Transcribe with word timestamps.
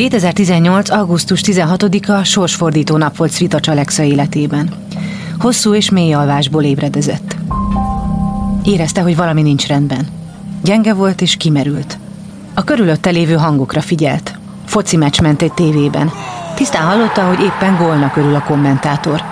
2018. 0.00 0.90
augusztus 0.90 1.40
16-a 1.44 2.24
sorsfordító 2.24 2.96
nap 2.96 3.16
volt 3.16 3.32
Svitacs 3.32 3.68
Alexa 3.68 4.02
életében. 4.02 4.70
Hosszú 5.38 5.74
és 5.74 5.90
mély 5.90 6.12
alvásból 6.12 6.62
ébredezett. 6.62 7.36
Érezte, 8.64 9.00
hogy 9.00 9.16
valami 9.16 9.42
nincs 9.42 9.66
rendben. 9.66 10.08
Gyenge 10.62 10.94
volt 10.94 11.20
és 11.20 11.36
kimerült. 11.36 11.98
A 12.54 12.64
körülötte 12.64 13.10
lévő 13.10 13.34
hangokra 13.34 13.80
figyelt. 13.80 14.38
Foci 14.66 14.96
meccs 14.96 15.20
ment 15.20 15.42
egy 15.42 15.52
tévében. 15.52 16.10
Tisztán 16.54 16.86
hallotta, 16.86 17.26
hogy 17.26 17.40
éppen 17.40 17.76
gólna 17.76 18.10
körül 18.10 18.34
a 18.34 18.42
kommentátor. 18.42 19.22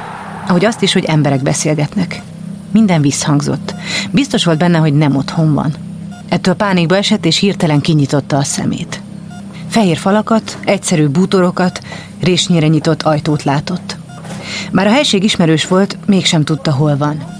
Ahogy 0.49 0.65
azt 0.65 0.83
is, 0.83 0.93
hogy 0.93 1.05
emberek 1.05 1.43
beszélgetnek. 1.43 2.23
Minden 2.71 3.01
visszhangzott. 3.01 3.75
Biztos 4.11 4.45
volt 4.45 4.59
benne, 4.59 4.79
hogy 4.79 4.95
nem 4.95 5.17
otthon 5.17 5.55
van. 5.55 5.75
Ettől 6.29 6.55
pánikba 6.55 6.97
esett, 6.97 7.25
és 7.25 7.39
hirtelen 7.39 7.81
kinyitotta 7.81 8.37
a 8.37 8.45
szemét. 8.45 9.01
Fehér 9.69 9.97
falakat, 9.97 10.59
egyszerű 10.65 11.07
bútorokat, 11.07 11.81
résnyire 12.21 12.67
nyitott 12.67 13.03
ajtót 13.03 13.43
látott. 13.43 13.97
Bár 14.73 14.87
a 14.87 14.93
helység 14.93 15.25
ismerős 15.25 15.67
volt, 15.67 15.97
mégsem 16.07 16.45
tudta, 16.45 16.73
hol 16.73 16.97
van. 16.97 17.37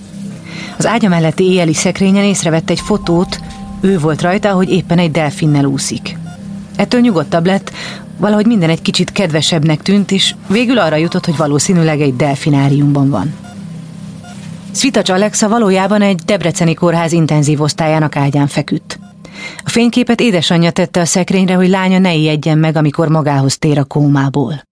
Az 0.79 0.87
ágya 0.87 1.09
melletti 1.09 1.45
éjjeli 1.45 1.75
szekrényen 1.75 2.25
észrevett 2.25 2.71
egy 2.71 2.81
fotót, 2.81 3.41
ő 3.81 3.99
volt 3.99 4.23
rajta, 4.23 4.53
hogy 4.53 4.71
éppen 4.71 4.99
egy 4.99 5.11
delfinnel 5.11 5.65
úszik. 5.65 6.17
Ettől 6.77 7.01
nyugodtabb 7.01 7.47
lett, 7.47 7.73
valahogy 8.17 8.47
minden 8.47 8.71
egy 8.71 8.83
kicsit 8.83 9.13
kedvesebbnek 9.13 9.83
tűnt, 9.83 10.11
és 10.11 10.35
végül 10.47 10.79
arra 10.79 10.97
jutott, 10.97 11.25
hogy 11.25 11.37
valószínűleg 11.37 12.01
egy 12.01 12.17
delfináriumban 12.17 13.11
van. 13.11 13.35
Svitacs 14.73 15.11
Alexa 15.11 15.49
valójában 15.49 16.03
egy 16.03 16.21
debreceni 16.25 16.75
kórház 16.75 17.13
intenzív 17.13 17.61
osztályának 17.61 18.17
ágyán 18.17 18.47
feküdt. 18.47 18.99
A 19.65 19.71
fényképet 19.71 20.21
édesanyja 20.21 20.71
tette 20.71 21.01
a 21.01 21.05
szekrényre, 21.05 21.55
hogy 21.55 21.69
lánya 21.69 21.99
ne 21.99 22.15
ijedjen 22.15 22.59
meg, 22.59 22.77
amikor 22.77 23.09
magához 23.09 23.59
tér 23.59 23.79
a 23.79 23.85
kómából. 23.85 24.67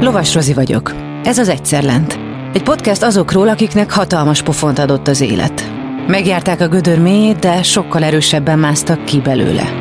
Lovas 0.00 0.34
Rozi 0.34 0.52
vagyok. 0.52 0.94
Ez 1.24 1.38
az 1.38 1.48
Egyszer 1.48 1.82
Lent. 1.82 2.18
Egy 2.52 2.62
podcast 2.62 3.02
azokról, 3.02 3.48
akiknek 3.48 3.90
hatalmas 3.90 4.42
pofont 4.42 4.78
adott 4.78 5.08
az 5.08 5.20
élet. 5.20 5.72
Megjárták 6.06 6.60
a 6.60 6.68
gödör 6.68 6.98
mélyét, 6.98 7.38
de 7.38 7.62
sokkal 7.62 8.04
erősebben 8.04 8.58
másztak 8.58 9.04
ki 9.04 9.20
belőle. 9.20 9.72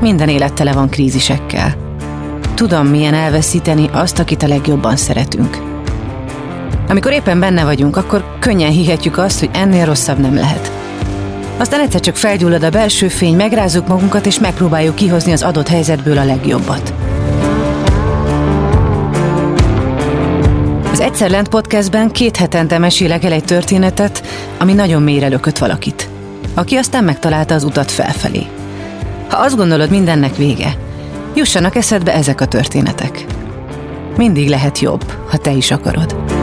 Minden 0.00 0.28
élet 0.28 0.52
tele 0.52 0.72
van 0.72 0.88
krízisekkel. 0.88 1.74
Tudom, 2.54 2.86
milyen 2.86 3.14
elveszíteni 3.14 3.88
azt, 3.92 4.18
akit 4.18 4.42
a 4.42 4.48
legjobban 4.48 4.96
szeretünk. 4.96 5.69
Amikor 6.90 7.12
éppen 7.12 7.40
benne 7.40 7.64
vagyunk, 7.64 7.96
akkor 7.96 8.36
könnyen 8.38 8.70
hihetjük 8.70 9.18
azt, 9.18 9.38
hogy 9.38 9.50
ennél 9.52 9.84
rosszabb 9.84 10.18
nem 10.18 10.34
lehet. 10.34 10.72
Aztán 11.56 11.80
egyszer 11.80 12.00
csak 12.00 12.16
felgyullad 12.16 12.62
a 12.62 12.70
belső 12.70 13.08
fény, 13.08 13.36
megrázzuk 13.36 13.88
magunkat, 13.88 14.26
és 14.26 14.38
megpróbáljuk 14.38 14.94
kihozni 14.94 15.32
az 15.32 15.42
adott 15.42 15.68
helyzetből 15.68 16.18
a 16.18 16.24
legjobbat. 16.24 16.92
Az 20.90 21.00
Egyszer 21.00 21.30
Lent 21.30 21.48
podcastben 21.48 22.10
két 22.10 22.36
hetente 22.36 22.78
mesélek 22.78 23.24
el 23.24 23.32
egy 23.32 23.44
történetet, 23.44 24.26
ami 24.58 24.72
nagyon 24.72 25.02
mélyre 25.02 25.28
lökött 25.28 25.58
valakit, 25.58 26.08
aki 26.54 26.76
aztán 26.76 27.04
megtalálta 27.04 27.54
az 27.54 27.64
utat 27.64 27.90
felfelé. 27.90 28.46
Ha 29.28 29.36
azt 29.36 29.56
gondolod, 29.56 29.90
mindennek 29.90 30.36
vége, 30.36 30.76
jussanak 31.34 31.76
eszedbe 31.76 32.14
ezek 32.14 32.40
a 32.40 32.46
történetek. 32.46 33.24
Mindig 34.16 34.48
lehet 34.48 34.78
jobb, 34.78 35.12
ha 35.28 35.36
te 35.36 35.50
is 35.50 35.70
akarod. 35.70 36.39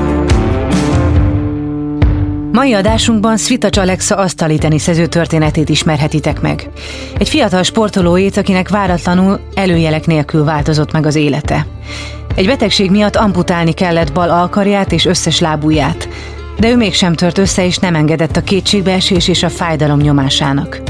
Mai 2.52 2.74
adásunkban 2.74 3.38
Svitacs 3.38 3.78
Alexa 3.78 4.16
asztali 4.16 4.58
teniszező 4.58 5.06
történetét 5.06 5.70
ismerhetitek 5.70 6.42
meg. 6.42 6.70
Egy 7.18 7.30
fiatal 7.30 7.64
sportolóét, 7.64 8.38
akinek 8.38 8.70
váratlanul 8.70 9.40
előjelek 9.54 10.06
nélkül 10.06 10.44
változott 10.44 10.92
meg 10.92 11.06
az 11.06 11.16
élete. 11.16 11.68
Egy 12.36 12.46
betegség 12.46 12.92
miatt 12.92 13.16
amputálni 13.16 13.72
kellett 13.72 14.14
bal 14.14 14.30
alkarját 14.30 14.92
és 14.92 15.06
összes 15.06 15.40
lábujját, 15.40 16.10
de 16.60 16.70
ő 16.70 16.76
mégsem 16.76 17.14
tört 17.14 17.38
össze 17.38 17.66
és 17.66 17.78
nem 17.78 17.96
engedett 17.96 18.36
a 18.36 18.44
kétségbeesés 18.44 19.28
és 19.28 19.44
a 19.44 19.50
fájdalom 19.50 20.00
nyomásának. 20.00 20.82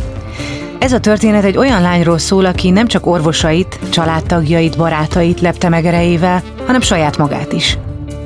Ez 0.79 0.91
a 0.91 0.99
történet 0.99 1.43
egy 1.43 1.57
olyan 1.57 1.81
lányról 1.81 2.17
szól, 2.17 2.45
aki 2.45 2.69
nem 2.69 2.87
csak 2.87 3.05
orvosait, 3.05 3.79
családtagjait, 3.89 4.77
barátait 4.77 5.41
lepte 5.41 5.69
meg 5.69 5.85
erejével, 5.85 6.43
hanem 6.65 6.81
saját 6.81 7.17
magát 7.17 7.53
is. 7.53 7.77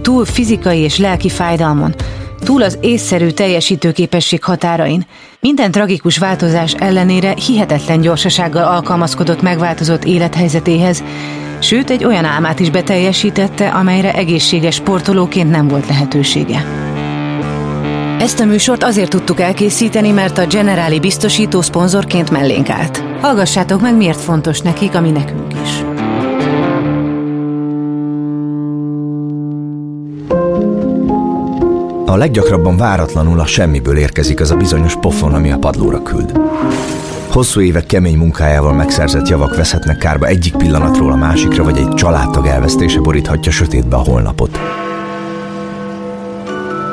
Túl 0.02 0.26
fizikai 0.26 0.80
és 0.80 0.98
lelki 0.98 1.30
fájdalmon, 1.30 1.96
túl 2.44 2.62
az 2.62 2.78
észszerű 2.82 3.30
teljesítőképesség 3.30 4.44
határain. 4.44 5.06
Minden 5.40 5.72
tragikus 5.72 6.18
változás 6.18 6.74
ellenére 6.74 7.34
hihetetlen 7.46 8.02
gyorsasággal 8.02 8.64
alkalmazkodott 8.64 9.42
megváltozott 9.42 10.04
élethelyzetéhez, 10.04 11.04
sőt 11.60 11.90
egy 11.90 12.04
olyan 12.04 12.26
álmát 12.26 12.60
is 12.60 12.70
beteljesítette, 12.70 13.68
amelyre 13.68 14.14
egészséges 14.14 14.76
sportolóként 14.76 15.52
nem 15.52 15.68
volt 15.68 15.88
lehetősége. 15.88 16.66
Ezt 18.20 18.40
a 18.40 18.46
műsort 18.46 18.84
azért 18.84 19.10
tudtuk 19.10 19.40
elkészíteni, 19.40 20.12
mert 20.12 20.38
a 20.38 20.46
Generáli 20.46 21.00
biztosító 21.00 21.62
szponzorként 21.62 22.32
mellénk 22.32 22.70
állt. 22.70 23.04
Hallgassátok 23.22 23.82
meg, 23.82 23.96
miért 23.96 24.22
fontos 24.22 24.60
nekik, 24.60 24.96
ami 24.96 25.10
nekünk 25.10 25.54
is. 25.64 25.91
A 32.12 32.18
leggyakrabban 32.18 32.78
váratlanul 32.78 33.40
a 33.40 33.46
semmiből 33.46 33.98
érkezik 33.98 34.40
az 34.40 34.52
a 34.52 34.56
bizonyos 34.56 34.96
pofon, 35.00 35.34
ami 35.34 35.52
a 35.52 35.58
padlóra 35.58 36.04
küld. 36.04 36.40
Hosszú 37.30 37.62
évek 37.62 37.86
kemény 37.86 38.18
munkájával 38.18 38.74
megszerzett 38.74 39.28
javak 39.28 39.56
veszhetnek 39.56 39.98
kárba 39.98 40.26
egyik 40.26 40.56
pillanatról 40.56 41.12
a 41.12 41.16
másikra, 41.16 41.64
vagy 41.64 41.78
egy 41.78 41.94
családtag 41.94 42.46
elvesztése 42.46 43.00
boríthatja 43.00 43.52
sötétbe 43.52 43.96
a 43.96 44.00
holnapot. 44.00 44.60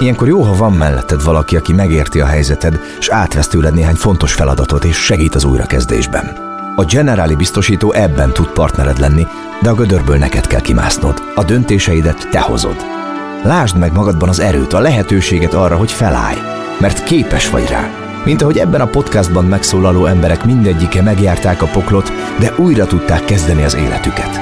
Ilyenkor 0.01 0.29
jó, 0.29 0.41
ha 0.41 0.57
van 0.57 0.73
melletted 0.73 1.25
valaki, 1.25 1.57
aki 1.57 1.73
megérti 1.73 2.21
a 2.21 2.27
helyzeted, 2.27 2.81
és 2.99 3.09
átvesz 3.09 3.49
tőled 3.49 3.75
néhány 3.75 3.95
fontos 3.95 4.33
feladatot, 4.33 4.85
és 4.85 4.97
segít 4.97 5.35
az 5.35 5.45
újrakezdésben. 5.45 6.37
A 6.77 6.85
Generáli 6.85 7.35
biztosító 7.35 7.93
ebben 7.93 8.33
tud 8.33 8.47
partnered 8.47 8.99
lenni, 8.99 9.27
de 9.63 9.71
a 9.71 9.75
gödörből 9.75 10.17
neked 10.17 10.47
kell 10.47 10.61
kimásznod. 10.61 11.23
A 11.35 11.45
döntéseidet 11.45 12.29
te 12.31 12.41
hozod. 12.41 12.98
Lásd 13.43 13.79
meg 13.79 13.93
magadban 13.93 14.29
az 14.29 14.39
erőt, 14.39 14.73
a 14.73 14.81
lehetőséget 14.81 15.55
arra, 15.55 15.77
hogy 15.77 15.93
felállj, 15.93 16.39
mert 16.81 17.05
képes 17.05 17.51
vagy 17.51 17.67
rá. 17.69 17.91
Mint 18.25 18.43
ahogy 18.43 18.59
ebben 18.59 18.81
a 18.81 18.87
podcastban 18.87 19.45
megszólaló 19.45 20.07
emberek 20.07 20.45
mindegyike 20.45 21.03
megjárták 21.03 21.63
a 21.63 21.67
poklot, 21.67 22.13
de 22.39 22.53
újra 22.57 22.87
tudták 22.87 23.25
kezdeni 23.25 23.65
az 23.65 23.75
életüket. 23.75 24.41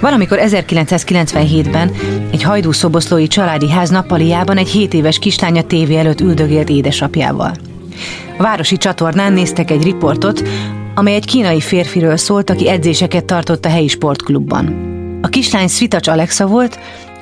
Valamikor 0.00 0.38
1997-ben 0.42 1.92
egy 2.30 2.42
hajdúszoboszlói 2.42 3.26
családi 3.26 3.70
ház 3.70 3.90
nappaliában 3.90 4.56
egy 4.56 4.68
7 4.68 4.94
éves 4.94 5.18
kislánya 5.18 5.62
tévé 5.62 5.96
előtt 5.96 6.20
üldögélt 6.20 6.68
édesapjával. 6.68 7.65
Városi 8.38 8.76
csatornán 8.76 9.32
néztek 9.32 9.70
egy 9.70 9.82
riportot, 9.82 10.42
amely 10.94 11.14
egy 11.14 11.26
kínai 11.26 11.60
férfiről 11.60 12.16
szólt, 12.16 12.50
aki 12.50 12.68
edzéseket 12.68 13.24
tartott 13.24 13.64
a 13.64 13.68
helyi 13.68 13.88
sportklubban. 13.88 14.94
A 15.22 15.28
kislány 15.28 15.68
Svitacs 15.68 16.08
Alexa 16.08 16.46
volt, 16.46 16.78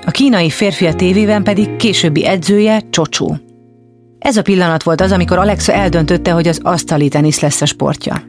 a 0.06 0.10
kínai 0.10 0.50
férfi 0.50 0.86
a 0.86 0.94
tévében 0.94 1.42
pedig 1.42 1.76
későbbi 1.76 2.26
edzője 2.26 2.82
Csocsó. 2.90 3.36
Ez 4.18 4.36
a 4.36 4.42
pillanat 4.42 4.82
volt 4.82 5.00
az, 5.00 5.12
amikor 5.12 5.38
Alexa 5.38 5.72
eldöntötte, 5.72 6.30
hogy 6.30 6.48
az 6.48 6.60
asztali 6.62 7.08
tenisz 7.08 7.40
lesz 7.40 7.60
a 7.60 7.66
sportja. 7.66 8.22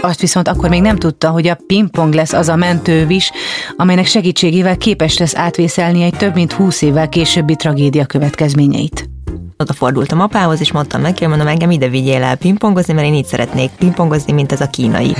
Azt 0.00 0.20
viszont 0.20 0.48
akkor 0.48 0.68
még 0.68 0.82
nem 0.82 0.96
tudta, 0.96 1.28
hogy 1.28 1.46
a 1.46 1.58
pingpong 1.66 2.14
lesz 2.14 2.32
az 2.32 2.48
a 2.48 2.56
mentővis, 2.56 3.30
amelynek 3.76 4.06
segítségével 4.06 4.76
képes 4.76 5.18
lesz 5.18 5.36
átvészelni 5.36 6.02
egy 6.02 6.16
több 6.16 6.34
mint 6.34 6.52
húsz 6.52 6.82
évvel 6.82 7.08
későbbi 7.08 7.56
tragédia 7.56 8.06
következményeit 8.06 9.12
oda 9.56 9.72
fordultam 9.72 10.20
apához, 10.20 10.60
és 10.60 10.72
mondtam 10.72 11.00
neki, 11.00 11.26
mondom, 11.26 11.46
engem 11.46 11.70
ide 11.70 11.88
vigyél 11.88 12.22
el 12.22 12.36
pingpongozni, 12.36 12.92
mert 12.92 13.06
én 13.06 13.14
így 13.14 13.26
szeretnék 13.26 13.70
pingpongozni, 13.70 14.32
mint 14.32 14.52
ez 14.52 14.60
a 14.60 14.70
kínai. 14.70 15.14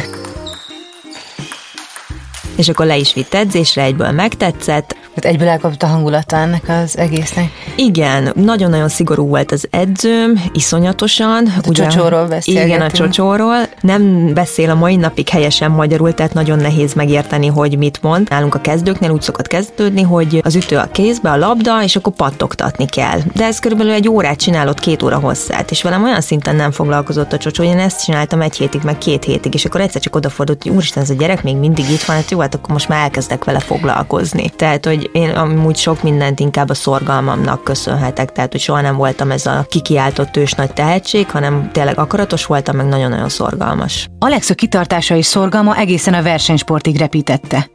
És 2.56 2.68
akkor 2.68 2.86
le 2.86 2.96
is 2.96 3.14
vitt 3.14 3.34
edzésre, 3.34 3.82
egyből 3.82 4.10
megtetszett, 4.10 4.96
Hát 5.14 5.24
egyből 5.24 5.48
elkapott 5.48 5.82
a 5.82 5.86
hangulata 5.86 6.36
ennek 6.36 6.68
az 6.68 6.98
egésznek. 6.98 7.50
Igen, 7.76 8.32
nagyon-nagyon 8.34 8.88
szigorú 8.88 9.26
volt 9.26 9.52
az 9.52 9.66
edzőm, 9.70 10.42
iszonyatosan. 10.52 11.46
Hát 11.46 11.66
a 11.66 11.68
ugye, 11.68 11.86
csocsóról. 11.86 12.28
Igen, 12.44 12.80
a 12.80 12.90
csocsóról. 12.90 13.56
Nem 13.80 14.32
beszél 14.34 14.70
a 14.70 14.74
mai 14.74 14.96
napig 14.96 15.28
helyesen 15.28 15.70
magyarul, 15.70 16.14
tehát 16.14 16.34
nagyon 16.34 16.58
nehéz 16.58 16.94
megérteni, 16.94 17.46
hogy 17.46 17.78
mit 17.78 18.02
mond. 18.02 18.28
Nálunk 18.30 18.54
a 18.54 18.60
kezdőknél 18.60 19.10
úgy 19.10 19.22
szokott 19.22 19.46
kezdődni, 19.46 20.02
hogy 20.02 20.40
az 20.42 20.54
ütő 20.54 20.76
a 20.76 20.88
kézbe, 20.92 21.30
a 21.30 21.36
labda, 21.36 21.82
és 21.82 21.96
akkor 21.96 22.12
pattogtatni 22.12 22.86
kell. 22.86 23.18
De 23.34 23.44
ez 23.44 23.58
körülbelül 23.58 23.92
egy 23.92 24.08
órát 24.08 24.38
csinálott 24.38 24.80
két 24.80 25.02
óra 25.02 25.18
hosszát, 25.18 25.70
és 25.70 25.82
velem 25.82 26.04
olyan 26.04 26.20
szinten 26.20 26.56
nem 26.56 26.70
foglalkozott 26.70 27.32
a 27.32 27.38
csocsó, 27.38 27.62
én 27.62 27.78
ezt 27.78 28.04
csináltam 28.04 28.40
egy 28.40 28.56
hétig, 28.56 28.80
meg 28.84 28.98
két 28.98 29.24
hétig, 29.24 29.54
és 29.54 29.64
akkor 29.64 29.80
egyszer 29.80 30.00
csak 30.00 30.16
odafordult, 30.16 30.62
hogy 30.62 30.72
úristen, 30.72 31.02
ez 31.02 31.10
a 31.10 31.14
gyerek 31.14 31.42
még 31.42 31.56
mindig 31.56 31.90
itt 31.90 32.02
van, 32.02 32.16
hát 32.16 32.30
jó, 32.30 32.40
hát 32.40 32.54
akkor 32.54 32.70
most 32.70 32.88
már 32.88 33.02
elkezdek 33.02 33.44
vele 33.44 33.58
foglalkozni. 33.58 34.50
Tehát, 34.56 34.86
hogy 34.86 35.03
én 35.12 35.30
amúgy 35.30 35.76
sok 35.76 36.02
mindent 36.02 36.40
inkább 36.40 36.68
a 36.68 36.74
szorgalmamnak 36.74 37.64
köszönhetek, 37.64 38.32
tehát, 38.32 38.52
hogy 38.52 38.60
soha 38.60 38.80
nem 38.80 38.96
voltam 38.96 39.30
ez 39.30 39.46
a 39.46 39.66
kikiáltott 39.68 40.36
ős 40.36 40.52
nagy 40.52 40.72
tehetség, 40.72 41.30
hanem 41.30 41.70
tényleg 41.72 41.98
akaratos 41.98 42.46
voltam, 42.46 42.76
meg 42.76 42.86
nagyon-nagyon 42.86 43.28
szorgalmas. 43.28 44.08
Alexa 44.18 44.54
kitartása 44.54 45.16
és 45.16 45.26
szorgalma 45.26 45.76
egészen 45.76 46.14
a 46.14 46.22
versenysportig 46.22 46.96
repítette. 46.96 47.70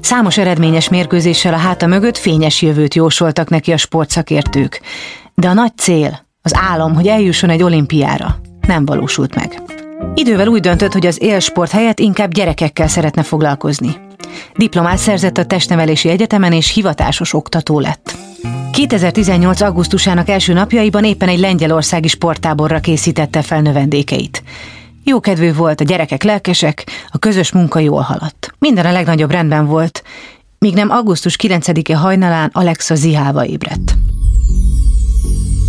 Számos 0.00 0.38
eredményes 0.38 0.88
mérkőzéssel 0.88 1.54
a 1.54 1.56
háta 1.56 1.86
mögött 1.86 2.18
fényes 2.18 2.62
jövőt 2.62 2.94
jósoltak 2.94 3.48
neki 3.48 3.72
a 3.72 3.76
sportszakértők. 3.76 4.80
De 5.34 5.48
a 5.48 5.52
nagy 5.52 5.76
cél, 5.76 6.26
az 6.42 6.52
álom, 6.54 6.94
hogy 6.94 7.06
eljusson 7.06 7.50
egy 7.50 7.62
olimpiára, 7.62 8.36
nem 8.66 8.84
valósult 8.84 9.34
meg. 9.34 9.62
Idővel 10.14 10.46
úgy 10.46 10.60
döntött, 10.60 10.92
hogy 10.92 11.06
az 11.06 11.22
élsport 11.22 11.70
helyett 11.70 11.98
inkább 11.98 12.32
gyerekekkel 12.32 12.88
szeretne 12.88 13.22
foglalkozni. 13.22 14.01
Diplomát 14.56 14.98
szerzett 14.98 15.38
a 15.38 15.44
Testnevelési 15.44 16.08
Egyetemen 16.08 16.52
és 16.52 16.72
hivatásos 16.72 17.32
oktató 17.32 17.80
lett. 17.80 18.16
2018. 18.72 19.60
augusztusának 19.60 20.28
első 20.28 20.52
napjaiban 20.52 21.04
éppen 21.04 21.28
egy 21.28 21.38
lengyelországi 21.38 22.08
sporttáborra 22.08 22.80
készítette 22.80 23.42
fel 23.42 23.60
növendékeit. 23.60 24.42
Jókedvű 25.04 25.54
volt, 25.54 25.80
a 25.80 25.84
gyerekek 25.84 26.22
lelkesek, 26.22 26.84
a 27.08 27.18
közös 27.18 27.52
munka 27.52 27.78
jól 27.78 28.00
haladt. 28.00 28.54
Minden 28.58 28.86
a 28.86 28.92
legnagyobb 28.92 29.30
rendben 29.30 29.66
volt, 29.66 30.02
míg 30.58 30.74
nem 30.74 30.90
augusztus 30.90 31.36
9-e 31.42 31.96
hajnalán 31.96 32.50
Alexa 32.52 32.94
zihálva 32.94 33.46
ébredt. 33.46 33.94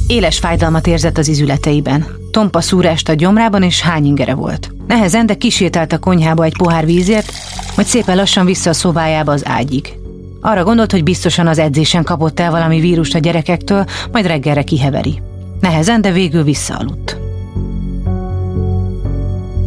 Éles 0.07 0.39
fájdalmat 0.39 0.87
érzett 0.87 1.17
az 1.17 1.27
izületeiben. 1.27 2.05
Tompa 2.31 2.61
szúrást 2.61 3.09
a 3.09 3.13
gyomrában 3.13 3.63
és 3.63 3.81
hányingere 3.81 4.33
volt. 4.33 4.71
Nehezen, 4.87 5.25
de 5.25 5.35
kisétált 5.35 5.93
a 5.93 5.99
konyhába 5.99 6.43
egy 6.43 6.57
pohár 6.57 6.85
vízért, 6.85 7.31
majd 7.75 7.87
szépen 7.87 8.15
lassan 8.15 8.45
vissza 8.45 8.69
a 8.69 8.73
szobájába 8.73 9.31
az 9.31 9.47
ágyig. 9.47 9.93
Arra 10.41 10.63
gondolt, 10.63 10.91
hogy 10.91 11.03
biztosan 11.03 11.47
az 11.47 11.57
edzésen 11.57 12.03
kapott 12.03 12.39
el 12.39 12.51
valami 12.51 12.79
vírust 12.79 13.15
a 13.15 13.19
gyerekektől, 13.19 13.85
majd 14.11 14.25
reggelre 14.25 14.63
kiheveri. 14.63 15.21
Nehezen, 15.59 16.01
de 16.01 16.11
végül 16.11 16.43
visszaaludt 16.43 17.22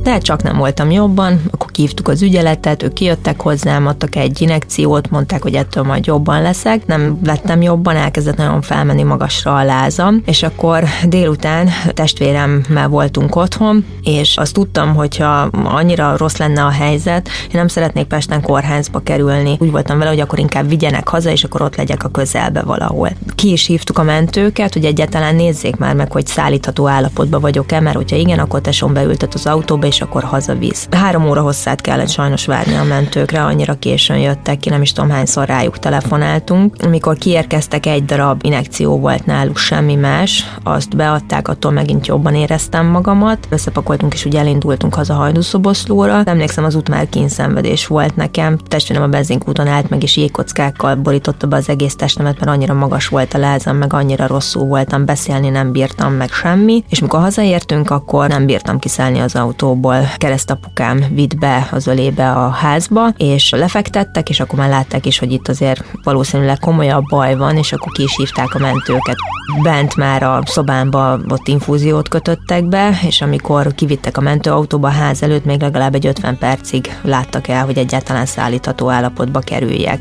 de 0.06 0.18
csak 0.18 0.42
nem 0.42 0.56
voltam 0.56 0.90
jobban, 0.90 1.40
akkor 1.50 1.70
kívtuk 1.70 2.08
az 2.08 2.22
ügyeletet, 2.22 2.82
ők 2.82 2.92
kijöttek 2.92 3.40
hozzám, 3.40 3.86
adtak 3.86 4.16
egy 4.16 4.40
inekciót, 4.40 5.10
mondták, 5.10 5.42
hogy 5.42 5.54
ettől 5.54 5.84
majd 5.84 6.06
jobban 6.06 6.42
leszek, 6.42 6.86
nem 6.86 7.18
lettem 7.24 7.62
jobban, 7.62 7.96
elkezdett 7.96 8.36
nagyon 8.36 8.62
felmenni 8.62 9.02
magasra 9.02 9.56
a 9.56 9.64
lázam, 9.64 10.22
és 10.26 10.42
akkor 10.42 10.84
délután 11.06 11.68
testvéremmel 11.94 12.88
voltunk 12.88 13.36
otthon, 13.36 13.84
és 14.02 14.36
azt 14.36 14.52
tudtam, 14.52 14.94
hogyha 14.94 15.48
annyira 15.64 16.16
rossz 16.16 16.36
lenne 16.36 16.64
a 16.64 16.70
helyzet, 16.70 17.28
én 17.42 17.50
nem 17.52 17.68
szeretnék 17.68 18.06
Pesten 18.06 18.42
kórházba 18.42 18.98
kerülni. 18.98 19.56
Úgy 19.58 19.70
voltam 19.70 19.98
vele, 19.98 20.10
hogy 20.10 20.20
akkor 20.20 20.38
inkább 20.38 20.68
vigyenek 20.68 21.08
haza, 21.08 21.30
és 21.30 21.44
akkor 21.44 21.62
ott 21.62 21.76
legyek 21.76 22.04
a 22.04 22.08
közelbe 22.08 22.62
valahol. 22.62 23.10
Ki 23.34 23.52
is 23.52 23.66
hívtuk 23.66 23.98
a 23.98 24.02
mentőket, 24.02 24.72
hogy 24.72 24.84
egyáltalán 24.84 25.34
nézzék 25.34 25.76
már 25.76 25.94
meg, 25.94 26.12
hogy 26.12 26.26
szállítható 26.26 26.88
állapotban 26.88 27.40
vagyok-e, 27.40 27.80
mert 27.80 27.96
hogyha 27.96 28.16
igen, 28.16 28.38
akkor 28.38 28.60
tesom 28.60 28.92
beültet 28.92 29.34
az 29.34 29.46
autóba, 29.46 29.86
és 29.95 29.95
és 29.96 30.02
akkor 30.02 30.22
hazavisz. 30.22 30.88
Három 30.90 31.28
óra 31.28 31.40
hosszát 31.40 31.80
kellett 31.80 32.08
sajnos 32.08 32.46
várni 32.46 32.74
a 32.74 32.84
mentőkre, 32.84 33.44
annyira 33.44 33.74
későn 33.74 34.18
jöttek 34.18 34.58
ki, 34.58 34.68
nem 34.68 34.82
is 34.82 34.92
tudom 34.92 35.10
hányszor 35.10 35.46
rájuk 35.46 35.78
telefonáltunk. 35.78 36.74
Amikor 36.82 37.18
kiérkeztek, 37.18 37.86
egy 37.86 38.04
darab 38.04 38.40
inekció 38.44 38.98
volt 38.98 39.26
náluk, 39.26 39.56
semmi 39.56 39.94
más, 39.94 40.44
azt 40.62 40.96
beadták, 40.96 41.48
attól 41.48 41.72
megint 41.72 42.06
jobban 42.06 42.34
éreztem 42.34 42.86
magamat. 42.86 43.46
Összepakoltunk 43.48 44.12
és 44.12 44.24
ugye 44.24 44.38
elindultunk 44.38 44.94
haza 44.94 45.14
hajdúszoboszlóra. 45.14 46.22
Emlékszem, 46.24 46.64
az 46.64 46.74
út 46.74 46.88
már 46.88 47.08
kínszenvedés 47.08 47.86
volt 47.86 48.16
nekem. 48.16 48.58
Testvérem 48.68 49.02
a 49.02 49.08
benzinkúton 49.08 49.66
állt 49.66 49.90
meg, 49.90 50.02
és 50.02 50.16
jégkockákkal 50.16 50.94
borította 50.94 51.46
be 51.46 51.56
az 51.56 51.68
egész 51.68 51.96
testemet, 51.96 52.38
mert 52.38 52.50
annyira 52.50 52.74
magas 52.74 53.08
volt 53.08 53.34
a 53.34 53.38
lázam, 53.38 53.76
meg 53.76 53.92
annyira 53.92 54.26
rosszul 54.26 54.64
voltam, 54.64 55.04
beszélni 55.04 55.48
nem 55.48 55.72
bírtam, 55.72 56.12
meg 56.12 56.30
semmi. 56.30 56.84
És 56.88 57.00
mikor 57.00 57.20
hazaértünk, 57.20 57.90
akkor 57.90 58.28
nem 58.28 58.46
bírtam 58.46 58.78
kiszállni 58.78 59.18
az 59.18 59.34
autóból 59.34 59.85
ahol 59.86 60.08
keresztapukám 60.16 61.04
vitt 61.10 61.38
be 61.38 61.68
az 61.70 61.86
ölébe 61.86 62.32
a 62.32 62.48
házba, 62.48 63.08
és 63.16 63.50
lefektettek, 63.50 64.28
és 64.28 64.40
akkor 64.40 64.58
már 64.58 64.68
látták 64.68 65.06
is, 65.06 65.18
hogy 65.18 65.32
itt 65.32 65.48
azért 65.48 65.84
valószínűleg 66.02 66.58
komolyabb 66.58 67.04
baj 67.08 67.36
van, 67.36 67.56
és 67.56 67.72
akkor 67.72 67.92
ki 67.92 68.02
is 68.02 68.16
hívták 68.16 68.54
a 68.54 68.58
mentőket. 68.58 69.16
Bent 69.62 69.96
már 69.96 70.22
a 70.22 70.40
szobámba 70.44 71.20
ott 71.28 71.48
infúziót 71.48 72.08
kötöttek 72.08 72.64
be, 72.64 72.98
és 73.06 73.20
amikor 73.20 73.74
kivittek 73.74 74.16
a 74.16 74.20
mentőautóba 74.20 74.88
a 74.88 74.90
ház 74.90 75.22
előtt, 75.22 75.44
még 75.44 75.60
legalább 75.60 75.94
egy 75.94 76.06
50 76.06 76.38
percig 76.38 76.98
láttak 77.02 77.48
el, 77.48 77.64
hogy 77.64 77.78
egyáltalán 77.78 78.26
szállítható 78.26 78.90
állapotba 78.90 79.40
kerüljek. 79.40 79.98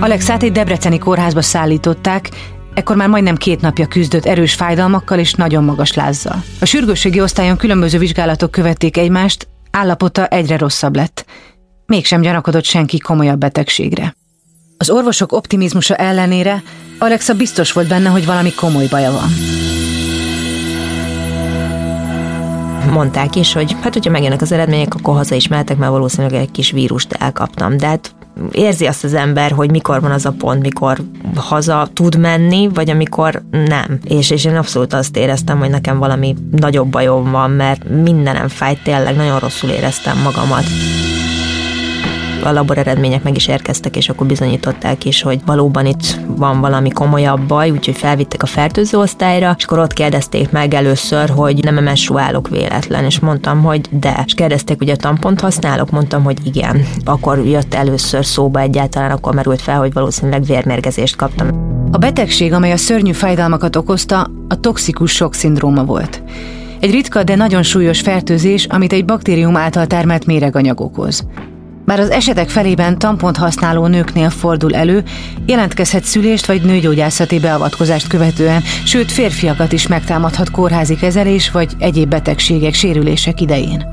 Alexát 0.00 0.42
egy 0.42 0.52
debreceni 0.52 0.98
kórházba 0.98 1.42
szállították, 1.42 2.30
Ekkor 2.74 2.96
már 2.96 3.08
majdnem 3.08 3.36
két 3.36 3.60
napja 3.60 3.86
küzdött 3.86 4.24
erős 4.24 4.54
fájdalmakkal 4.54 5.18
és 5.18 5.32
nagyon 5.32 5.64
magas 5.64 5.92
lázzal. 5.92 6.42
A 6.60 6.64
sürgősségi 6.64 7.20
osztályon 7.20 7.56
különböző 7.56 7.98
vizsgálatok 7.98 8.50
követték 8.50 8.96
egymást, 8.96 9.48
állapota 9.70 10.26
egyre 10.26 10.56
rosszabb 10.56 10.96
lett. 10.96 11.24
Mégsem 11.86 12.20
gyanakodott 12.20 12.64
senki 12.64 12.98
komolyabb 12.98 13.38
betegségre. 13.38 14.14
Az 14.76 14.90
orvosok 14.90 15.32
optimizmusa 15.32 15.94
ellenére 15.96 16.62
Alexa 16.98 17.34
biztos 17.34 17.72
volt 17.72 17.88
benne, 17.88 18.08
hogy 18.08 18.26
valami 18.26 18.54
komoly 18.54 18.86
baja 18.86 19.12
van. 19.12 19.28
Mondták 22.92 23.36
is, 23.36 23.52
hogy 23.52 23.76
hát, 23.80 23.92
hogyha 23.92 24.10
megjönnek 24.10 24.40
az 24.40 24.52
eredmények, 24.52 24.94
akkor 24.94 25.14
haza 25.14 25.34
is 25.34 25.48
mehetek, 25.48 25.76
mert 25.76 25.90
valószínűleg 25.90 26.40
egy 26.40 26.50
kis 26.50 26.70
vírust 26.70 27.12
elkaptam. 27.12 27.76
De 27.76 27.86
hát 27.86 28.14
érzi 28.50 28.86
azt 28.86 29.04
az 29.04 29.14
ember, 29.14 29.50
hogy 29.50 29.70
mikor 29.70 30.00
van 30.00 30.10
az 30.10 30.26
a 30.26 30.34
pont, 30.38 30.60
mikor 30.62 30.98
haza 31.34 31.88
tud 31.92 32.18
menni, 32.18 32.68
vagy 32.74 32.90
amikor 32.90 33.42
nem. 33.50 33.98
És, 34.04 34.30
és 34.30 34.44
én 34.44 34.56
abszolút 34.56 34.92
azt 34.92 35.16
éreztem, 35.16 35.58
hogy 35.58 35.70
nekem 35.70 35.98
valami 35.98 36.34
nagyobb 36.50 36.88
bajom 36.88 37.30
van, 37.30 37.50
mert 37.50 37.88
mindenem 37.88 38.48
fájt, 38.48 38.82
tényleg 38.82 39.16
nagyon 39.16 39.38
rosszul 39.38 39.70
éreztem 39.70 40.18
magamat 40.18 40.64
a 42.44 42.52
labor 42.52 42.78
eredmények 42.78 43.22
meg 43.22 43.36
is 43.36 43.48
érkeztek, 43.48 43.96
és 43.96 44.08
akkor 44.08 44.26
bizonyították 44.26 45.04
is, 45.04 45.22
hogy 45.22 45.40
valóban 45.46 45.86
itt 45.86 46.20
van 46.26 46.60
valami 46.60 46.90
komolyabb 46.90 47.40
baj, 47.40 47.70
úgyhogy 47.70 47.96
felvittek 47.96 48.42
a 48.42 48.46
fertőző 48.46 48.98
osztályra, 48.98 49.54
és 49.58 49.64
akkor 49.64 49.78
ott 49.78 49.92
kérdezték 49.92 50.50
meg 50.50 50.74
először, 50.74 51.28
hogy 51.28 51.64
nem 51.64 51.74
menstruálok 51.74 52.48
véletlen, 52.48 53.04
és 53.04 53.18
mondtam, 53.18 53.62
hogy 53.62 53.88
de. 53.90 54.22
És 54.26 54.34
kérdezték, 54.34 54.78
hogy 54.78 54.90
a 54.90 54.96
tampont 54.96 55.40
használok, 55.40 55.90
mondtam, 55.90 56.22
hogy 56.24 56.38
igen. 56.44 56.86
Akkor 57.04 57.46
jött 57.46 57.74
először 57.74 58.26
szóba 58.26 58.60
egyáltalán, 58.60 59.10
akkor 59.10 59.34
merült 59.34 59.60
fel, 59.60 59.78
hogy 59.78 59.92
valószínűleg 59.92 60.44
vérmérgezést 60.44 61.16
kaptam. 61.16 61.48
A 61.92 61.98
betegség, 61.98 62.52
amely 62.52 62.72
a 62.72 62.76
szörnyű 62.76 63.12
fájdalmakat 63.12 63.76
okozta, 63.76 64.30
a 64.48 64.60
toxikus 64.60 65.12
sok 65.12 65.34
szindróma 65.34 65.84
volt. 65.84 66.22
Egy 66.80 66.90
ritka, 66.90 67.22
de 67.22 67.34
nagyon 67.34 67.62
súlyos 67.62 68.00
fertőzés, 68.00 68.64
amit 68.64 68.92
egy 68.92 69.04
baktérium 69.04 69.56
által 69.56 69.86
termelt 69.86 70.26
méreganyag 70.26 70.80
okoz. 70.80 71.26
Bár 71.84 72.00
az 72.00 72.10
esetek 72.10 72.48
felében 72.48 72.98
tampont 72.98 73.36
használó 73.36 73.86
nőknél 73.86 74.30
fordul 74.30 74.74
elő, 74.74 75.02
jelentkezhet 75.46 76.04
szülést 76.04 76.46
vagy 76.46 76.62
nőgyógyászati 76.62 77.38
beavatkozást 77.38 78.06
követően, 78.06 78.62
sőt 78.84 79.12
férfiakat 79.12 79.72
is 79.72 79.86
megtámadhat 79.86 80.50
kórházi 80.50 80.96
kezelés 80.96 81.50
vagy 81.50 81.72
egyéb 81.78 82.08
betegségek, 82.08 82.74
sérülések 82.74 83.40
idején. 83.40 83.86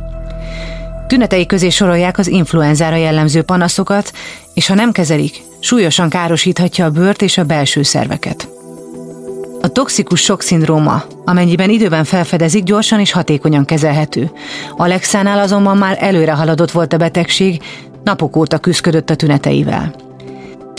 Tünetei 1.08 1.46
közé 1.46 1.70
sorolják 1.70 2.17
az 2.17 2.27
influenzára 2.27 2.96
jellemző 2.96 3.41
panaszokat, 3.41 4.12
és 4.53 4.67
ha 4.67 4.74
nem 4.74 4.91
kezelik, 4.91 5.41
súlyosan 5.60 6.10
károsíthatja 6.10 6.86
a 6.86 6.89
bőrt 6.89 7.22
és 7.22 7.38
a 7.38 7.44
belső 7.44 7.84
szerveket. 7.84 8.48
A 9.62 9.67
toxikus 9.67 10.22
sok 10.22 10.41
amennyiben 11.27 11.69
időben 11.69 12.03
felfedezik, 12.03 12.63
gyorsan 12.63 13.00
és 13.00 13.12
hatékonyan 13.12 13.65
kezelhető. 13.65 14.31
Alexánál 14.77 15.39
azonban 15.39 15.77
már 15.77 15.98
előre 16.00 16.31
haladott 16.34 16.72
volt 16.72 16.93
a 16.93 16.98
betegség, 16.98 17.62
napok 18.03 18.36
óta 18.36 18.57
küzdött 18.57 19.10
a 19.10 19.15
tüneteivel. 19.15 19.93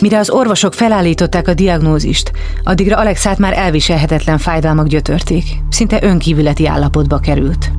Mire 0.02 0.18
az 0.18 0.30
orvosok 0.30 0.74
felállították 0.74 1.48
a 1.48 1.54
diagnózist, 1.54 2.32
addigra 2.64 2.96
Alexát 2.96 3.38
már 3.38 3.52
elviselhetetlen 3.52 4.38
fájdalmak 4.38 4.86
gyötörték, 4.86 5.44
szinte 5.70 5.98
önkívületi 6.02 6.66
állapotba 6.66 7.18
került. 7.18 7.70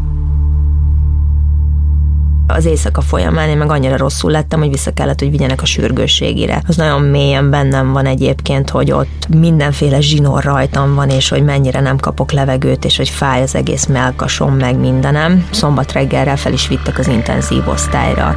Az 2.53 2.65
éjszaka 2.65 3.01
folyamán 3.01 3.49
én 3.49 3.57
meg 3.57 3.71
annyira 3.71 3.97
rosszul 3.97 4.31
lettem, 4.31 4.59
hogy 4.59 4.69
vissza 4.69 4.91
kellett, 4.91 5.19
hogy 5.19 5.29
vigyenek 5.29 5.61
a 5.61 5.65
sürgősségére. 5.65 6.61
Az 6.67 6.75
nagyon 6.75 7.01
mélyen 7.01 7.49
bennem 7.49 7.91
van 7.91 8.05
egyébként, 8.05 8.69
hogy 8.69 8.91
ott 8.91 9.27
mindenféle 9.27 10.01
zsinór 10.01 10.43
rajtam 10.43 10.95
van, 10.95 11.09
és 11.09 11.29
hogy 11.29 11.43
mennyire 11.43 11.79
nem 11.79 11.97
kapok 11.97 12.31
levegőt, 12.31 12.85
és 12.85 12.97
hogy 12.97 13.09
fáj 13.09 13.41
az 13.41 13.55
egész 13.55 13.85
melkasom, 13.85 14.55
meg 14.55 14.79
mindenem. 14.79 15.47
Szombat 15.51 15.91
reggelre 15.91 16.35
fel 16.35 16.53
is 16.53 16.67
vittek 16.67 16.97
az 16.97 17.07
intenzív 17.07 17.67
osztályra 17.67 18.35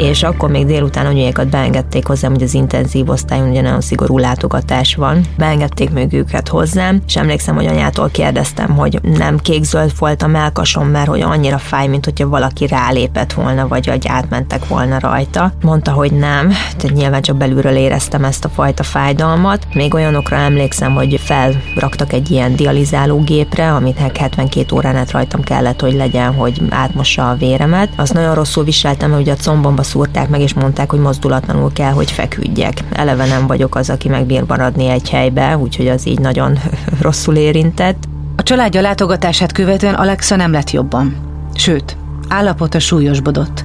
és 0.00 0.22
akkor 0.22 0.50
még 0.50 0.66
délután 0.66 1.06
anyuékat 1.06 1.48
beengedték 1.48 2.06
hozzám, 2.06 2.32
hogy 2.32 2.42
az 2.42 2.54
intenzív 2.54 3.08
osztályon 3.08 3.48
ugye 3.50 3.60
nagyon 3.60 3.80
szigorú 3.80 4.18
látogatás 4.18 4.94
van. 4.94 5.24
Beengedték 5.36 5.90
még 5.90 6.12
őket 6.12 6.48
hozzám, 6.48 7.02
és 7.06 7.16
emlékszem, 7.16 7.54
hogy 7.54 7.66
anyától 7.66 8.08
kérdeztem, 8.08 8.76
hogy 8.76 9.00
nem 9.02 9.38
kék-zöld 9.38 9.92
volt 9.98 10.22
a 10.22 10.26
melkasom, 10.26 10.88
mert 10.88 11.08
hogy 11.08 11.20
annyira 11.20 11.58
fáj, 11.58 11.86
mint 11.86 12.04
hogyha 12.04 12.28
valaki 12.28 12.66
rálépett 12.66 13.32
volna, 13.32 13.68
vagy 13.68 13.86
hogy 13.86 14.06
átmentek 14.08 14.68
volna 14.68 14.98
rajta. 14.98 15.52
Mondta, 15.62 15.92
hogy 15.92 16.12
nem, 16.12 16.48
tehát 16.48 16.96
nyilván 16.96 17.22
csak 17.22 17.36
belülről 17.36 17.76
éreztem 17.76 18.24
ezt 18.24 18.44
a 18.44 18.48
fajta 18.48 18.82
fájdalmat. 18.82 19.66
Még 19.74 19.94
olyanokra 19.94 20.36
emlékszem, 20.36 20.94
hogy 20.94 21.20
felraktak 21.20 22.12
egy 22.12 22.30
ilyen 22.30 22.56
dializálógépre, 22.56 23.72
amit 23.72 23.98
72 23.98 24.76
órán 24.76 24.96
át 24.96 25.10
rajtam 25.10 25.42
kellett, 25.42 25.80
hogy 25.80 25.94
legyen, 25.94 26.34
hogy 26.34 26.62
átmossa 26.70 27.30
a 27.30 27.34
véremet. 27.34 27.88
Azt 27.96 28.12
nagyon 28.12 28.34
rosszul 28.34 28.64
viseltem, 28.64 29.12
hogy 29.12 29.28
a 29.28 29.36
combomba 29.36 29.82
szúrták 29.90 30.28
meg, 30.28 30.40
és 30.40 30.54
mondták, 30.54 30.90
hogy 30.90 31.00
mozdulatlanul 31.00 31.72
kell, 31.72 31.92
hogy 31.92 32.10
feküdjek. 32.10 32.78
Eleve 32.92 33.26
nem 33.26 33.46
vagyok 33.46 33.74
az, 33.74 33.90
aki 33.90 34.08
megbír 34.08 34.44
maradni 34.46 34.88
egy 34.88 35.10
helybe, 35.10 35.56
úgyhogy 35.56 35.88
az 35.88 36.06
így 36.06 36.18
nagyon 36.18 36.58
rosszul 37.00 37.36
érintett. 37.36 38.04
A 38.36 38.42
családja 38.42 38.80
látogatását 38.80 39.52
követően 39.52 39.94
Alexa 39.94 40.36
nem 40.36 40.52
lett 40.52 40.70
jobban. 40.70 41.16
Sőt, 41.54 41.96
állapota 42.28 42.78
súlyosbodott. 42.78 43.64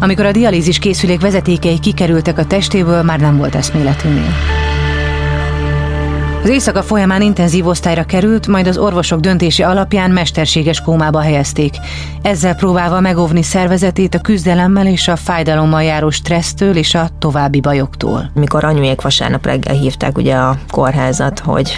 Amikor 0.00 0.24
a 0.24 0.32
dialízis 0.32 0.78
készülék 0.78 1.20
vezetékei 1.20 1.78
kikerültek 1.78 2.38
a 2.38 2.46
testéből, 2.46 3.02
már 3.02 3.20
nem 3.20 3.36
volt 3.36 3.54
eszméletűnél. 3.54 4.59
Az 6.42 6.48
éjszaka 6.48 6.82
folyamán 6.82 7.22
intenzív 7.22 7.66
osztályra 7.66 8.04
került, 8.04 8.46
majd 8.46 8.66
az 8.66 8.78
orvosok 8.78 9.20
döntése 9.20 9.66
alapján 9.66 10.10
mesterséges 10.10 10.80
kómába 10.80 11.20
helyezték, 11.20 11.74
ezzel 12.22 12.54
próbálva 12.54 13.00
megóvni 13.00 13.42
szervezetét 13.42 14.14
a 14.14 14.20
küzdelemmel 14.20 14.86
és 14.86 15.08
a 15.08 15.16
fájdalommal 15.16 15.82
járó 15.82 16.10
stressztől 16.10 16.76
és 16.76 16.94
a 16.94 17.08
további 17.18 17.60
bajoktól. 17.60 18.30
Mikor 18.34 18.64
anyuék 18.64 19.00
vasárnap 19.00 19.46
reggel 19.46 19.74
hívták 19.74 20.16
ugye 20.18 20.34
a 20.34 20.58
kórházat, 20.70 21.38
hogy 21.38 21.72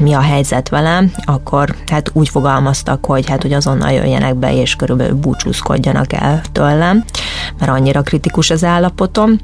mi 0.00 0.12
a 0.12 0.20
helyzet 0.20 0.68
velem, 0.68 1.12
akkor 1.24 1.74
hát 1.90 2.10
úgy 2.12 2.28
fogalmaztak, 2.28 3.06
hogy 3.06 3.28
hát 3.28 3.42
hogy 3.42 3.52
azonnal 3.52 3.90
jöjjenek 3.90 4.36
be 4.36 4.54
és 4.54 4.76
körülbelül 4.76 5.14
búcsúzkodjanak 5.14 6.12
el 6.12 6.40
tőlem, 6.52 7.04
mert 7.58 7.70
annyira 7.70 8.02
kritikus 8.02 8.50
az 8.50 8.64
állapotom. 8.64 9.38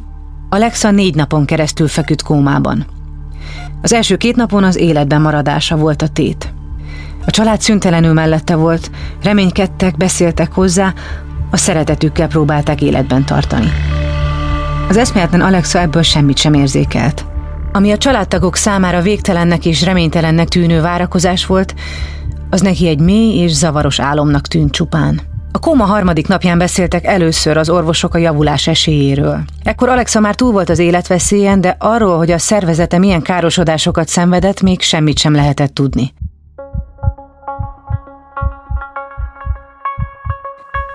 Alexa 0.48 0.90
négy 0.90 1.14
napon 1.14 1.44
keresztül 1.44 1.88
feküdt 1.88 2.22
kómában. 2.22 2.97
Az 3.82 3.92
első 3.92 4.16
két 4.16 4.36
napon 4.36 4.64
az 4.64 4.76
életben 4.76 5.20
maradása 5.20 5.76
volt 5.76 6.02
a 6.02 6.08
tét. 6.08 6.52
A 7.26 7.30
család 7.30 7.60
szüntelenül 7.60 8.12
mellette 8.12 8.54
volt, 8.54 8.90
reménykedtek, 9.22 9.96
beszéltek 9.96 10.52
hozzá, 10.52 10.94
a 11.50 11.56
szeretetükkel 11.56 12.28
próbálták 12.28 12.82
életben 12.82 13.24
tartani. 13.24 13.72
Az 14.88 14.96
eszméletlen 14.96 15.40
Alexa 15.40 15.80
ebből 15.80 16.02
semmit 16.02 16.36
sem 16.36 16.54
érzékelt. 16.54 17.24
Ami 17.72 17.90
a 17.90 17.98
családtagok 17.98 18.56
számára 18.56 19.00
végtelennek 19.00 19.64
és 19.64 19.82
reménytelennek 19.82 20.48
tűnő 20.48 20.80
várakozás 20.80 21.46
volt, 21.46 21.74
az 22.50 22.60
neki 22.60 22.88
egy 22.88 23.00
mély 23.00 23.42
és 23.42 23.52
zavaros 23.52 24.00
álomnak 24.00 24.46
tűnt 24.46 24.72
csupán. 24.72 25.20
A 25.58 25.60
kóma 25.60 25.84
harmadik 25.84 26.28
napján 26.28 26.58
beszéltek 26.58 27.04
először 27.04 27.56
az 27.56 27.70
orvosok 27.70 28.14
a 28.14 28.18
javulás 28.18 28.66
esélyéről. 28.66 29.40
Ekkor 29.62 29.88
Alexa 29.88 30.20
már 30.20 30.34
túl 30.34 30.52
volt 30.52 30.68
az 30.68 30.78
életveszélyen, 30.78 31.60
de 31.60 31.76
arról, 31.78 32.16
hogy 32.16 32.30
a 32.30 32.38
szervezete 32.38 32.98
milyen 32.98 33.22
károsodásokat 33.22 34.08
szenvedett, 34.08 34.60
még 34.60 34.80
semmit 34.80 35.18
sem 35.18 35.34
lehetett 35.34 35.74
tudni. 35.74 36.12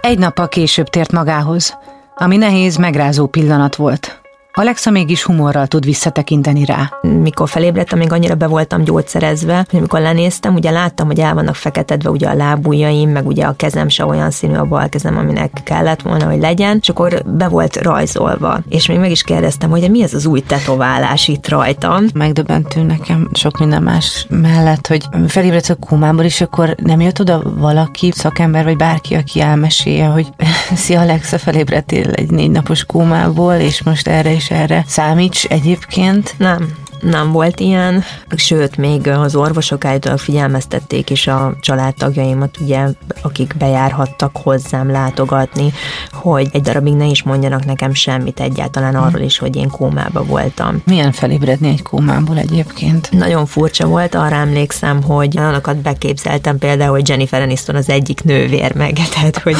Egy 0.01 0.19
nappal 0.19 0.47
később 0.47 0.87
tért 0.87 1.11
magához, 1.11 1.77
ami 2.15 2.37
nehéz, 2.37 2.75
megrázó 2.75 3.27
pillanat 3.27 3.75
volt. 3.75 4.22
Alexa 4.55 4.89
mégis 4.89 5.23
humorral 5.23 5.67
tud 5.67 5.85
visszatekinteni 5.85 6.65
rá. 6.65 6.91
Mikor 7.01 7.49
felébredtem, 7.49 7.99
még 7.99 8.11
annyira 8.11 8.35
be 8.35 8.47
voltam 8.47 8.83
gyógyszerezve, 8.83 9.65
hogy 9.69 9.79
amikor 9.79 9.99
lenéztem, 9.99 10.53
ugye 10.55 10.71
láttam, 10.71 11.07
hogy 11.07 11.19
el 11.19 11.33
vannak 11.33 11.55
feketedve 11.55 12.09
ugye 12.09 12.27
a 12.27 12.33
lábujjaim, 12.33 13.09
meg 13.09 13.27
ugye 13.27 13.45
a 13.45 13.55
kezem 13.55 13.87
se 13.87 14.05
olyan 14.05 14.31
színű 14.31 14.55
a 14.55 14.65
bal 14.65 14.89
kezem, 14.89 15.17
aminek 15.17 15.51
kellett 15.63 16.01
volna, 16.01 16.25
hogy 16.25 16.39
legyen, 16.39 16.77
és 16.81 16.89
akkor 16.89 17.23
be 17.25 17.47
volt 17.47 17.75
rajzolva. 17.75 18.59
És 18.69 18.87
még 18.87 18.99
meg 18.99 19.11
is 19.11 19.23
kérdeztem, 19.23 19.69
hogy 19.69 19.91
mi 19.91 20.03
ez 20.03 20.13
az 20.13 20.25
új 20.25 20.39
tetoválás 20.39 21.27
itt 21.27 21.49
rajtam. 21.49 22.05
Megdöbbentő 22.13 22.81
nekem 22.81 23.29
sok 23.33 23.57
minden 23.57 23.83
más 23.83 24.27
mellett, 24.29 24.87
hogy 24.87 25.05
felébredsz 25.27 25.69
a 25.69 25.75
kómából, 25.75 26.23
és 26.23 26.41
akkor 26.41 26.75
nem 26.83 27.01
jött 27.01 27.19
oda 27.19 27.41
valaki, 27.55 28.11
szakember 28.11 28.63
vagy 28.63 28.77
bárki, 28.77 29.13
aki 29.13 29.41
elmesélje, 29.41 30.05
hogy 30.05 30.27
szia 30.75 30.99
Alexa, 30.99 31.37
felébredtél 31.37 32.09
egy 32.09 32.31
négy 32.31 32.51
napos 32.51 32.85
kómából, 32.85 33.53
és 33.53 33.83
most 33.83 34.07
erre 34.07 34.31
is 34.31 34.41
is 34.43 34.51
erre 34.51 34.83
számíts 34.87 35.45
egyébként? 35.45 36.35
Nem, 36.37 36.75
nem 37.01 37.31
volt 37.31 37.59
ilyen, 37.59 38.03
sőt, 38.35 38.77
még 38.77 39.07
az 39.07 39.35
orvosok 39.35 39.85
által 39.85 40.17
figyelmeztették 40.17 41.09
is 41.09 41.27
a 41.27 41.55
családtagjaimat, 41.61 42.57
ugye, 42.59 42.87
akik 43.21 43.55
bejárhattak 43.57 44.37
hozzám 44.37 44.91
látogatni, 44.91 45.73
hogy 46.11 46.47
egy 46.51 46.61
darabig 46.61 46.93
ne 46.93 47.05
is 47.05 47.23
mondjanak 47.23 47.65
nekem 47.65 47.93
semmit 47.93 48.39
egyáltalán 48.39 48.95
arról 48.95 49.21
is, 49.21 49.37
hogy 49.37 49.55
én 49.55 49.69
kómába 49.69 50.23
voltam. 50.23 50.81
Milyen 50.85 51.11
felébredni 51.11 51.67
egy 51.67 51.81
kómából 51.81 52.37
egyébként? 52.37 53.11
Nagyon 53.11 53.45
furcsa 53.45 53.87
volt, 53.87 54.15
arra 54.15 54.35
emlékszem, 54.35 55.03
hogy 55.03 55.37
olyanokat 55.37 55.77
beképzeltem 55.77 56.57
például, 56.57 56.91
hogy 56.91 57.09
Jennifer 57.09 57.41
Aniston 57.41 57.75
az 57.75 57.89
egyik 57.89 58.23
nővér 58.23 58.75
meg, 58.75 58.93
tehát 59.13 59.37
hogy 59.37 59.55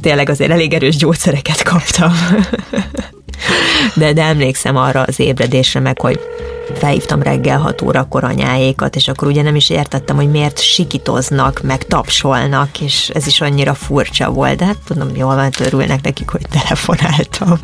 tényleg 0.00 0.28
azért 0.28 0.50
elég 0.50 0.72
erős 0.72 0.96
gyógyszereket 0.96 1.62
kaptam. 1.62 2.12
De, 3.94 4.12
de 4.12 4.22
emlékszem 4.22 4.76
arra 4.76 5.02
az 5.02 5.20
ébredésre 5.20 5.80
meg, 5.80 6.00
hogy 6.00 6.20
felhívtam 6.74 7.22
reggel 7.22 7.58
6 7.58 7.82
órakor 7.82 8.24
anyáékat, 8.24 8.96
és 8.96 9.08
akkor 9.08 9.28
ugye 9.28 9.42
nem 9.42 9.54
is 9.54 9.70
értettem, 9.70 10.16
hogy 10.16 10.30
miért 10.30 10.60
sikitoznak, 10.60 11.60
meg 11.62 11.86
tapsolnak, 11.86 12.80
és 12.80 13.10
ez 13.14 13.26
is 13.26 13.40
annyira 13.40 13.74
furcsa 13.74 14.30
volt, 14.30 14.56
de 14.56 14.64
hát 14.64 14.78
tudom, 14.86 15.08
jól 15.16 15.34
van, 15.34 15.50
örülnek 15.58 16.02
nekik, 16.02 16.30
hogy 16.30 16.46
telefonáltam. 16.50 17.58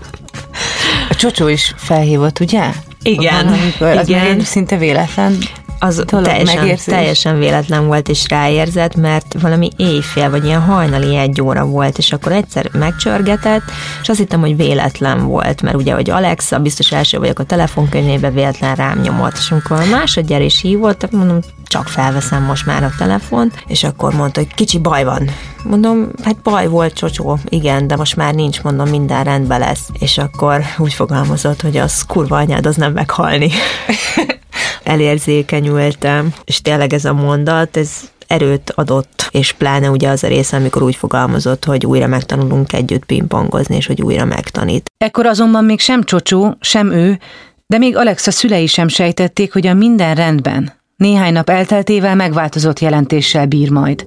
A 1.09 1.15
csocsó 1.15 1.49
is 1.49 1.75
felhívott, 1.77 2.41
ugye? 2.41 2.71
Igen, 3.03 3.47
Van, 3.79 4.07
igen. 4.07 4.41
Az 4.41 4.47
szinte 4.47 4.77
véletlen 4.77 5.39
az 5.79 6.05
teljesen, 6.07 6.77
teljesen 6.85 7.39
véletlen 7.39 7.87
volt 7.87 8.09
és 8.09 8.29
ráérzett, 8.29 8.97
mert 8.97 9.37
valami 9.41 9.71
éjfél, 9.77 10.31
vagy 10.31 10.45
ilyen 10.45 10.61
hajnali 10.61 11.17
egy 11.17 11.41
óra 11.41 11.65
volt, 11.65 11.99
és 11.99 12.13
akkor 12.13 12.33
egyszer 12.33 12.69
megcsörgetett, 12.73 13.63
és 14.03 14.09
azt 14.09 14.19
hittem, 14.19 14.41
hogy 14.41 14.57
véletlen 14.57 15.27
volt, 15.27 15.63
mert 15.63 15.77
ugye, 15.77 15.95
hogy 15.95 16.11
Alexa, 16.11 16.59
biztos 16.59 16.93
első 16.93 17.19
vagyok 17.19 17.39
a 17.39 17.45
telefonkönyvébe, 17.45 18.31
véletlen 18.31 18.75
rám 18.75 19.01
nyomott, 19.01 19.37
és 19.37 19.51
amikor 19.51 19.81
a 19.81 19.91
másodjára 19.91 20.45
is 20.45 20.61
hívott, 20.61 21.11
mondom, 21.11 21.39
csak 21.67 21.89
felveszem 21.89 22.43
most 22.43 22.67
már 22.67 22.83
a 22.83 22.93
telefont, 22.99 23.65
és 23.67 23.85
akkor 23.85 24.15
mondta, 24.15 24.41
hogy 24.41 24.55
kicsi 24.55 24.79
baj 24.79 25.05
van. 25.05 25.31
Mondom, 25.63 26.09
hát 26.25 26.37
baj 26.37 26.67
volt, 26.69 26.95
csocsó, 26.95 27.39
igen, 27.49 27.87
de 27.87 27.97
most 27.97 28.17
már 28.17 28.35
nincs, 28.35 28.63
mondom, 28.63 28.89
minden 28.89 29.25
rendben 29.25 29.59
lesz. 29.59 29.89
És 29.99 30.19
akkor 30.19 30.63
úgy 30.79 30.93
fogalmazott, 30.93 31.61
hogy 31.61 31.77
az 31.77 32.03
kurva 32.03 32.37
anyád, 32.37 32.67
az 32.67 32.77
nem 32.77 32.93
meghalni. 32.93 33.51
elérzékenyültem, 34.83 36.35
és 36.45 36.63
tényleg 36.63 36.93
ez 36.93 37.05
a 37.05 37.13
mondat, 37.13 37.77
ez 37.77 37.91
erőt 38.27 38.73
adott, 38.75 39.29
és 39.31 39.53
pláne 39.53 39.91
ugye 39.91 40.09
az 40.09 40.25
a 40.25 40.29
része, 40.29 40.57
amikor 40.57 40.83
úgy 40.83 40.97
fogalmazott, 40.97 41.65
hogy 41.65 41.87
újra 41.87 42.07
megtanulunk 42.07 42.73
együtt 42.73 43.05
pingpongozni, 43.05 43.77
és 43.77 43.87
hogy 43.87 44.03
újra 44.03 44.25
megtanít. 44.25 44.91
Ekkor 44.99 45.27
azonban 45.27 45.65
még 45.65 45.81
sem 45.81 46.03
Csocsó, 46.03 46.57
sem 46.61 46.91
ő, 46.91 47.19
de 47.67 47.79
még 47.79 47.97
Alexa 47.97 48.31
szülei 48.31 48.67
sem 48.67 48.89
sejtették, 48.89 49.53
hogy 49.53 49.67
a 49.67 49.75
minden 49.75 50.15
rendben. 50.15 50.73
Néhány 50.97 51.33
nap 51.33 51.51
elteltével 51.51 52.15
megváltozott 52.15 52.81
jelentéssel 52.81 53.47
bír 53.47 53.71
majd. 53.71 54.07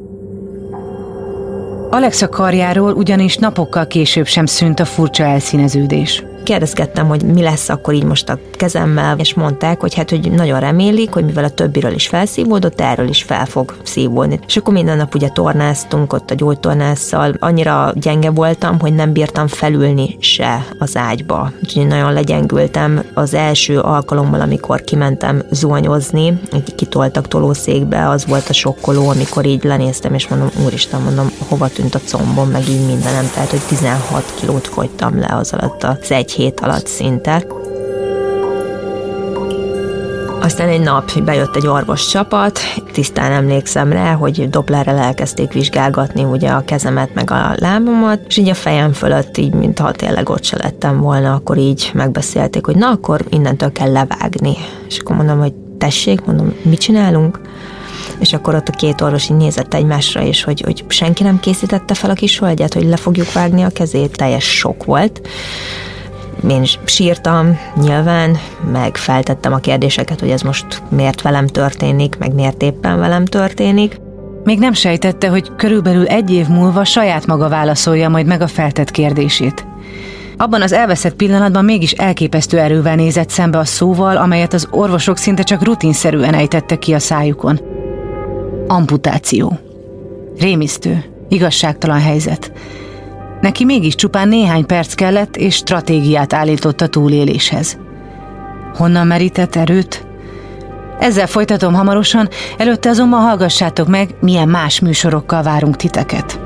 Alexa 1.89 2.29
karjáról 2.29 2.93
ugyanis 2.93 3.35
napokkal 3.35 3.87
később 3.87 4.27
sem 4.27 4.45
szűnt 4.45 4.79
a 4.79 4.85
furcsa 4.85 5.23
elszíneződés. 5.23 6.23
Kérdezgettem, 6.49 7.07
hogy 7.07 7.23
mi 7.23 7.41
lesz 7.41 7.69
akkor 7.69 7.93
így 7.93 8.03
most 8.03 8.29
a 8.29 8.39
kezemmel, 8.51 9.19
és 9.19 9.33
mondták, 9.33 9.79
hogy 9.79 9.93
hát, 9.93 10.09
hogy 10.09 10.31
nagyon 10.31 10.59
remélik, 10.59 11.13
hogy 11.13 11.25
mivel 11.25 11.43
a 11.43 11.49
többiről 11.49 11.91
is 11.91 12.07
felszívódott, 12.07 12.81
erről 12.81 13.07
is 13.07 13.23
fel 13.23 13.45
fog 13.45 13.77
szívódni. 13.83 14.39
És 14.47 14.57
akkor 14.57 14.73
minden 14.73 14.97
nap 14.97 15.15
ugye 15.15 15.27
tornáztunk 15.27 16.13
ott 16.13 16.31
a 16.31 16.35
gyógytornásszal, 16.35 17.33
annyira 17.39 17.91
gyenge 17.95 18.29
voltam, 18.29 18.79
hogy 18.79 18.93
nem 18.93 19.13
bírtam 19.13 19.47
felülni 19.47 20.17
se 20.19 20.65
az 20.79 20.97
ágyba. 20.97 21.51
Úgyhogy 21.63 21.87
nagyon 21.87 22.13
legyengültem 22.13 23.03
az 23.13 23.33
első 23.33 23.79
alkalommal, 23.79 24.41
amikor 24.41 24.81
kimentem 24.81 25.41
zuhanyozni, 25.51 26.39
így 26.55 26.75
kitoltak 26.75 27.27
tolószékbe, 27.27 28.09
az 28.09 28.25
volt 28.25 28.49
a 28.49 28.53
sokkoló, 28.53 29.09
amikor 29.09 29.45
így 29.45 29.63
lenéztem, 29.63 30.13
és 30.13 30.27
mondom, 30.27 30.49
úristen, 30.65 31.01
mondom, 31.01 31.31
hova 31.47 31.67
tűnt 31.67 31.95
a 31.95 31.99
combom, 32.05 32.49
meg 32.49 32.69
így 32.69 32.85
mindenem, 32.85 33.29
tehát, 33.33 33.49
hogy 33.49 33.61
16 33.67 34.33
kilót 34.39 34.67
fogytam 34.67 35.19
le 35.19 35.35
az 35.35 35.53
alatt 35.53 35.83
az 35.83 36.11
egy 36.11 36.31
hét 36.39 36.59
alatt 36.59 36.87
szinte. 36.87 37.45
Aztán 40.41 40.67
egy 40.67 40.81
nap 40.81 41.23
bejött 41.23 41.55
egy 41.55 41.67
orvos 41.67 42.07
csapat, 42.07 42.59
tisztán 42.91 43.31
emlékszem 43.31 43.91
rá, 43.91 44.13
hogy 44.13 44.49
Dopplerrel 44.49 44.97
elkezdték 44.97 45.51
vizsgálgatni 45.51 46.23
ugye 46.23 46.49
a 46.49 46.63
kezemet 46.65 47.13
meg 47.13 47.31
a 47.31 47.53
lábamat, 47.55 48.19
és 48.27 48.37
így 48.37 48.49
a 48.49 48.53
fejem 48.53 48.93
fölött, 48.93 49.37
így 49.37 49.53
mintha 49.53 49.91
tényleg 49.91 50.29
ott 50.29 50.43
se 50.43 50.57
lettem 50.57 50.99
volna, 50.99 51.33
akkor 51.33 51.57
így 51.57 51.91
megbeszélték, 51.93 52.65
hogy 52.65 52.75
na 52.75 52.89
akkor 52.89 53.25
innentől 53.29 53.71
kell 53.71 53.91
levágni. 53.91 54.55
És 54.87 54.97
akkor 54.99 55.15
mondom, 55.15 55.39
hogy 55.39 55.53
tessék, 55.77 56.25
mondom, 56.25 56.53
mit 56.61 56.79
csinálunk? 56.79 57.39
És 58.19 58.33
akkor 58.33 58.55
ott 58.55 58.67
a 58.67 58.75
két 58.77 59.01
orvos 59.01 59.29
így 59.29 59.37
nézett 59.37 59.73
egymásra, 59.73 60.21
és 60.21 60.43
hogy, 60.43 60.61
hogy 60.61 60.83
senki 60.87 61.23
nem 61.23 61.39
készítette 61.39 61.93
fel 61.93 62.09
a 62.09 62.13
kis 62.13 62.39
hölgyet, 62.39 62.73
hogy 62.73 62.85
le 62.85 62.97
fogjuk 62.97 63.31
vágni 63.31 63.61
a 63.61 63.69
kezét. 63.69 64.15
Teljes 64.15 64.57
sok 64.57 64.83
volt 64.83 65.21
én 66.47 66.63
sírtam 66.85 67.59
nyilván, 67.75 68.37
meg 68.71 68.97
feltettem 68.97 69.53
a 69.53 69.57
kérdéseket, 69.57 70.19
hogy 70.19 70.29
ez 70.29 70.41
most 70.41 70.83
miért 70.89 71.21
velem 71.21 71.47
történik, 71.47 72.17
meg 72.17 72.33
miért 72.33 72.61
éppen 72.61 72.99
velem 72.99 73.25
történik. 73.25 73.99
Még 74.43 74.59
nem 74.59 74.73
sejtette, 74.73 75.29
hogy 75.29 75.55
körülbelül 75.55 76.07
egy 76.07 76.31
év 76.31 76.47
múlva 76.47 76.83
saját 76.83 77.25
maga 77.25 77.49
válaszolja 77.49 78.09
majd 78.09 78.25
meg 78.25 78.41
a 78.41 78.47
feltett 78.47 78.91
kérdését. 78.91 79.65
Abban 80.37 80.61
az 80.61 80.73
elveszett 80.73 81.15
pillanatban 81.15 81.65
mégis 81.65 81.91
elképesztő 81.91 82.59
erővel 82.59 82.95
nézett 82.95 83.29
szembe 83.29 83.57
a 83.57 83.65
szóval, 83.65 84.17
amelyet 84.17 84.53
az 84.53 84.67
orvosok 84.71 85.17
szinte 85.17 85.43
csak 85.43 85.63
rutinszerűen 85.63 86.33
ejtettek 86.33 86.79
ki 86.79 86.93
a 86.93 86.99
szájukon. 86.99 87.59
Amputáció. 88.67 89.59
Rémisztő, 90.37 91.03
igazságtalan 91.29 91.99
helyzet. 91.99 92.51
Neki 93.41 93.65
mégis 93.65 93.95
csupán 93.95 94.27
néhány 94.27 94.65
perc 94.65 94.93
kellett, 94.93 95.35
és 95.35 95.55
stratégiát 95.55 96.33
állított 96.33 96.81
a 96.81 96.87
túléléshez. 96.87 97.77
Honnan 98.75 99.07
merített 99.07 99.55
erőt? 99.55 100.07
Ezzel 100.99 101.27
folytatom 101.27 101.73
hamarosan, 101.73 102.29
előtte 102.57 102.89
azonban 102.89 103.21
hallgassátok 103.21 103.87
meg, 103.87 104.15
milyen 104.19 104.49
más 104.49 104.79
műsorokkal 104.79 105.43
várunk 105.43 105.75
titeket. 105.75 106.39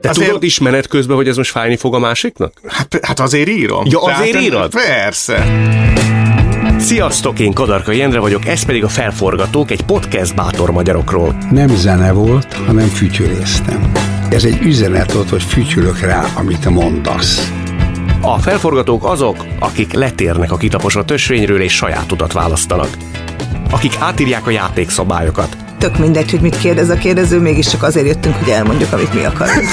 Te 0.00 0.08
azért... 0.08 0.26
tudod 0.26 0.42
is 0.42 0.58
menet 0.58 0.86
közben, 0.86 1.16
hogy 1.16 1.28
ez 1.28 1.36
most 1.36 1.50
fájni 1.50 1.76
fog 1.76 1.94
a 1.94 1.98
másiknak? 1.98 2.52
Hát, 2.66 2.98
hát 3.02 3.20
azért 3.20 3.48
írom. 3.48 3.86
Ja, 3.86 4.02
azért 4.02 4.30
Tehát, 4.30 4.46
írod? 4.46 4.70
Persze. 4.70 5.44
Sziasztok, 6.80 7.38
én 7.38 7.52
Kadarka 7.52 7.92
Jendre 7.92 8.18
vagyok, 8.18 8.46
ez 8.46 8.62
pedig 8.62 8.84
a 8.84 8.88
Felforgatók, 8.88 9.70
egy 9.70 9.82
podcast 9.82 10.34
bátor 10.34 10.70
magyarokról. 10.70 11.36
Nem 11.50 11.68
zene 11.68 12.12
volt, 12.12 12.54
hanem 12.54 12.86
fütyüléztem. 12.86 13.92
Ez 14.30 14.44
egy 14.44 14.58
üzenet 14.62 15.12
volt, 15.12 15.28
hogy 15.28 15.42
fütyülök 15.42 16.00
rá, 16.00 16.24
amit 16.34 16.68
mondasz. 16.68 17.52
A 18.20 18.38
felforgatók 18.38 19.04
azok, 19.04 19.46
akik 19.58 19.92
letérnek 19.92 20.52
a 20.52 20.56
kitaposott 20.56 21.10
ösvényről 21.10 21.60
és 21.60 21.72
saját 21.72 22.12
utat 22.12 22.32
választanak. 22.32 22.96
Akik 23.70 23.92
átírják 23.98 24.46
a 24.46 24.50
játékszabályokat. 24.50 25.56
Tök 25.78 25.98
mindegy, 25.98 26.30
hogy 26.30 26.40
mit 26.40 26.58
kérdez 26.58 26.88
a 26.88 26.96
kérdező, 26.96 27.40
mégiscsak 27.40 27.82
azért 27.82 28.06
jöttünk, 28.06 28.34
hogy 28.34 28.48
elmondjuk, 28.48 28.92
amit 28.92 29.14
mi 29.14 29.24
akarunk. 29.24 29.68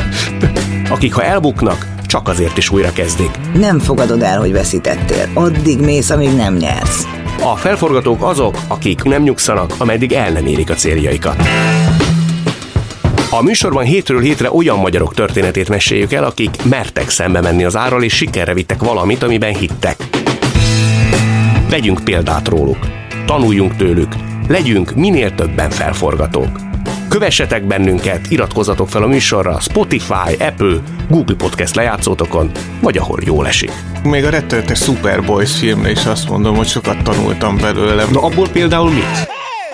akik 0.96 1.14
ha 1.14 1.22
elbuknak, 1.22 1.86
csak 2.06 2.28
azért 2.28 2.56
is 2.56 2.70
újra 2.70 2.92
kezdik. 2.92 3.30
Nem 3.54 3.78
fogadod 3.78 4.22
el, 4.22 4.38
hogy 4.38 4.52
veszítettél. 4.52 5.28
Addig 5.34 5.80
mész, 5.80 6.10
amíg 6.10 6.34
nem 6.34 6.54
nyersz. 6.54 7.06
A 7.40 7.56
felforgatók 7.56 8.22
azok, 8.22 8.58
akik 8.68 9.02
nem 9.02 9.22
nyugszanak, 9.22 9.74
ameddig 9.78 10.12
el 10.12 10.30
nem 10.30 10.46
érik 10.46 10.70
a 10.70 10.74
céljaikat. 10.74 11.36
A 13.30 13.42
műsorban 13.42 13.84
hétről 13.84 14.20
hétre 14.20 14.52
olyan 14.52 14.78
magyarok 14.78 15.14
történetét 15.14 15.68
meséljük 15.68 16.12
el, 16.12 16.24
akik 16.24 16.64
mertek 16.64 17.10
szembe 17.10 17.40
menni 17.40 17.64
az 17.64 17.76
árral, 17.76 18.02
és 18.02 18.14
sikerre 18.14 18.54
vittek 18.54 18.82
valamit, 18.82 19.22
amiben 19.22 19.54
hittek. 19.54 19.96
Vegyünk 21.70 22.04
példát 22.04 22.48
róluk, 22.48 22.78
tanuljunk 23.26 23.76
tőlük, 23.76 24.14
legyünk 24.48 24.94
minél 24.94 25.34
többen 25.34 25.70
felforgatók. 25.70 26.65
Kövessetek 27.16 27.66
bennünket, 27.66 28.30
iratkozzatok 28.30 28.88
fel 28.88 29.02
a 29.02 29.06
műsorra 29.06 29.60
Spotify, 29.60 30.34
Apple, 30.38 30.82
Google 31.08 31.36
Podcast 31.36 31.74
lejátszótokon, 31.74 32.50
vagy 32.80 32.96
ahol 32.96 33.18
jól 33.24 33.46
esik. 33.46 33.70
Még 34.02 34.24
a 34.24 34.30
rettenetes 34.30 34.78
Superboys 34.78 35.58
filmre 35.58 35.90
is 35.90 36.06
azt 36.06 36.28
mondom, 36.28 36.56
hogy 36.56 36.66
sokat 36.66 37.02
tanultam 37.02 37.56
belőle. 37.56 38.04
Na 38.10 38.20
abból 38.20 38.48
például 38.48 38.90
mit? 38.90 39.28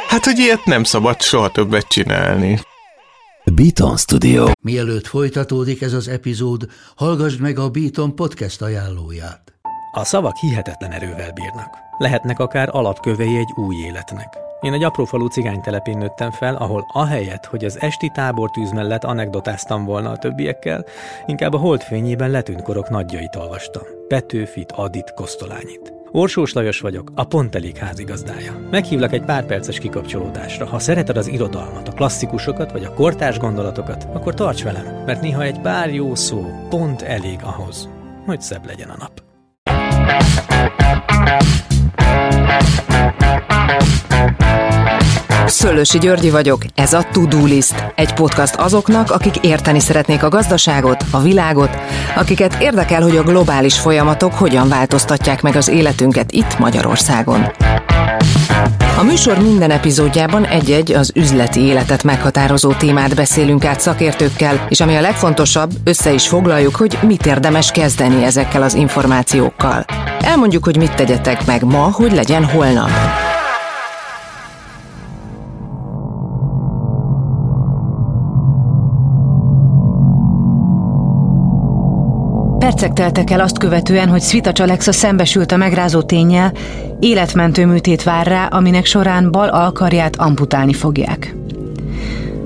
Hát, 0.08 0.24
hogy 0.24 0.38
ilyet 0.38 0.64
nem 0.64 0.84
szabad 0.84 1.22
soha 1.22 1.50
többet 1.50 1.88
csinálni. 1.88 2.60
Beaton 3.44 3.96
Studio. 3.96 4.46
Mielőtt 4.60 5.06
folytatódik 5.06 5.82
ez 5.82 5.92
az 5.92 6.08
epizód, 6.08 6.66
hallgassd 6.96 7.40
meg 7.40 7.58
a 7.58 7.68
Beaton 7.68 8.14
podcast 8.14 8.62
ajánlóját. 8.62 9.52
A 9.92 10.04
szavak 10.04 10.36
hihetetlen 10.36 10.90
erővel 10.90 11.32
bírnak. 11.32 11.76
Lehetnek 11.98 12.38
akár 12.38 12.68
alapkövei 12.72 13.36
egy 13.36 13.52
új 13.54 13.76
életnek. 13.76 14.50
Én 14.62 14.72
egy 14.72 14.82
apró 14.82 15.26
cigány 15.26 15.60
telepén 15.60 15.98
nőttem 15.98 16.30
fel, 16.30 16.54
ahol 16.54 16.86
ahelyett, 16.92 17.46
hogy 17.46 17.64
az 17.64 17.80
esti 17.80 18.10
tábortűz 18.14 18.72
mellett 18.72 19.04
anekdotáztam 19.04 19.84
volna 19.84 20.10
a 20.10 20.16
többiekkel, 20.16 20.84
inkább 21.26 21.52
a 21.52 21.58
holdfényében 21.58 22.30
letűnt 22.30 22.62
korok 22.62 22.90
nagyjait 22.90 23.36
olvastam. 23.36 23.82
Petőfit, 24.08 24.72
Adit, 24.72 25.14
Kosztolányit. 25.14 25.92
Orsós 26.10 26.52
Lajos 26.52 26.80
vagyok, 26.80 27.12
a 27.14 27.24
Pont 27.24 27.54
Elég 27.54 27.76
házigazdája. 27.76 28.68
Meghívlak 28.70 29.12
egy 29.12 29.24
pár 29.24 29.46
perces 29.46 29.78
kikapcsolódásra. 29.78 30.66
Ha 30.66 30.78
szereted 30.78 31.16
az 31.16 31.26
irodalmat, 31.26 31.88
a 31.88 31.92
klasszikusokat 31.92 32.72
vagy 32.72 32.84
a 32.84 32.94
kortárs 32.94 33.38
gondolatokat, 33.38 34.06
akkor 34.12 34.34
tarts 34.34 34.62
velem, 34.62 35.02
mert 35.06 35.20
néha 35.20 35.42
egy 35.42 35.60
pár 35.60 35.94
jó 35.94 36.14
szó 36.14 36.44
pont 36.68 37.02
elég 37.02 37.38
ahhoz, 37.42 37.88
hogy 38.26 38.40
szebb 38.40 38.66
legyen 38.66 38.88
a 38.88 38.96
nap. 38.98 39.22
Szőlősi 45.46 45.98
Györgyi 45.98 46.30
vagyok, 46.30 46.62
ez 46.74 46.92
a 46.92 47.02
To-Do 47.12 47.44
List, 47.44 47.84
egy 47.94 48.14
podcast 48.14 48.54
azoknak, 48.54 49.10
akik 49.10 49.36
érteni 49.36 49.80
szeretnék 49.80 50.22
a 50.22 50.28
gazdaságot, 50.28 51.04
a 51.10 51.20
világot, 51.20 51.70
akiket 52.16 52.56
érdekel, 52.60 53.02
hogy 53.02 53.16
a 53.16 53.22
globális 53.22 53.78
folyamatok 53.78 54.32
hogyan 54.34 54.68
változtatják 54.68 55.42
meg 55.42 55.56
az 55.56 55.68
életünket 55.68 56.32
itt 56.32 56.58
Magyarországon. 56.58 57.52
A 58.98 59.02
műsor 59.02 59.38
minden 59.38 59.70
epizódjában 59.70 60.46
egy-egy 60.46 60.92
az 60.92 61.12
üzleti 61.14 61.60
életet 61.60 62.02
meghatározó 62.02 62.72
témát 62.72 63.14
beszélünk 63.14 63.64
át 63.64 63.80
szakértőkkel, 63.80 64.66
és 64.68 64.80
ami 64.80 64.96
a 64.96 65.00
legfontosabb, 65.00 65.70
össze 65.84 66.12
is 66.12 66.28
foglaljuk, 66.28 66.76
hogy 66.76 66.98
mit 67.02 67.26
érdemes 67.26 67.70
kezdeni 67.70 68.24
ezekkel 68.24 68.62
az 68.62 68.74
információkkal. 68.74 69.84
Elmondjuk, 70.20 70.64
hogy 70.64 70.76
mit 70.76 70.94
tegyetek 70.94 71.46
meg 71.46 71.64
ma, 71.64 71.90
hogy 71.92 72.12
legyen 72.12 72.44
holnap. 72.44 72.90
Percek 82.82 83.04
teltek 83.04 83.30
el 83.30 83.40
azt 83.40 83.58
követően, 83.58 84.08
hogy 84.08 84.22
Svita 84.22 84.62
Alexa 84.62 84.92
szembesült 84.92 85.52
a 85.52 85.56
megrázó 85.56 86.02
tényel, 86.02 86.52
életmentő 87.00 87.66
műtét 87.66 88.02
vár 88.02 88.26
rá, 88.26 88.46
aminek 88.46 88.84
során 88.84 89.30
bal 89.30 89.48
alkarját 89.48 90.16
amputálni 90.16 90.72
fogják. 90.72 91.36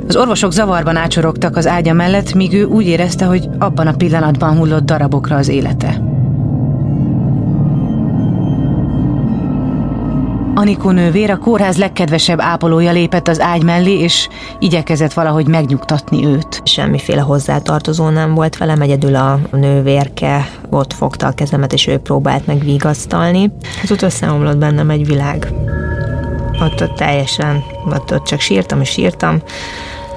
Az 0.08 0.16
orvosok 0.16 0.52
zavarban 0.52 0.96
ácsorogtak 0.96 1.56
az 1.56 1.66
ágya 1.66 1.92
mellett, 1.92 2.34
míg 2.34 2.52
ő 2.52 2.64
úgy 2.64 2.86
érezte, 2.86 3.24
hogy 3.24 3.48
abban 3.58 3.86
a 3.86 3.96
pillanatban 3.96 4.56
hullott 4.56 4.84
darabokra 4.84 5.36
az 5.36 5.48
élete. 5.48 6.15
Anikó 10.58 10.90
nővér 10.90 11.30
a 11.30 11.38
kórház 11.38 11.76
legkedvesebb 11.76 12.40
ápolója 12.40 12.92
lépett 12.92 13.28
az 13.28 13.40
ágy 13.40 13.62
mellé, 13.62 13.98
és 13.98 14.28
igyekezett 14.58 15.12
valahogy 15.12 15.48
megnyugtatni 15.48 16.26
őt. 16.26 16.62
Semmiféle 16.64 17.20
hozzátartozó 17.20 18.08
nem 18.08 18.34
volt 18.34 18.56
velem, 18.56 18.80
egyedül 18.80 19.14
a 19.14 19.38
nővérke 19.52 20.48
ott 20.70 20.92
fogta 20.92 21.26
a 21.26 21.32
kezemet, 21.32 21.72
és 21.72 21.86
ő 21.86 21.98
próbált 21.98 22.46
meg 22.46 22.58
vigasztalni. 22.64 23.52
Hát 23.80 23.90
ott 23.90 24.02
összeomlott 24.02 24.56
bennem 24.56 24.90
egy 24.90 25.06
világ. 25.06 25.52
Ott, 26.60 26.82
ott 26.82 26.96
teljesen, 26.96 27.64
ott, 27.86 28.12
ott 28.12 28.24
csak 28.24 28.40
sírtam 28.40 28.80
és 28.80 28.88
sírtam. 28.88 29.42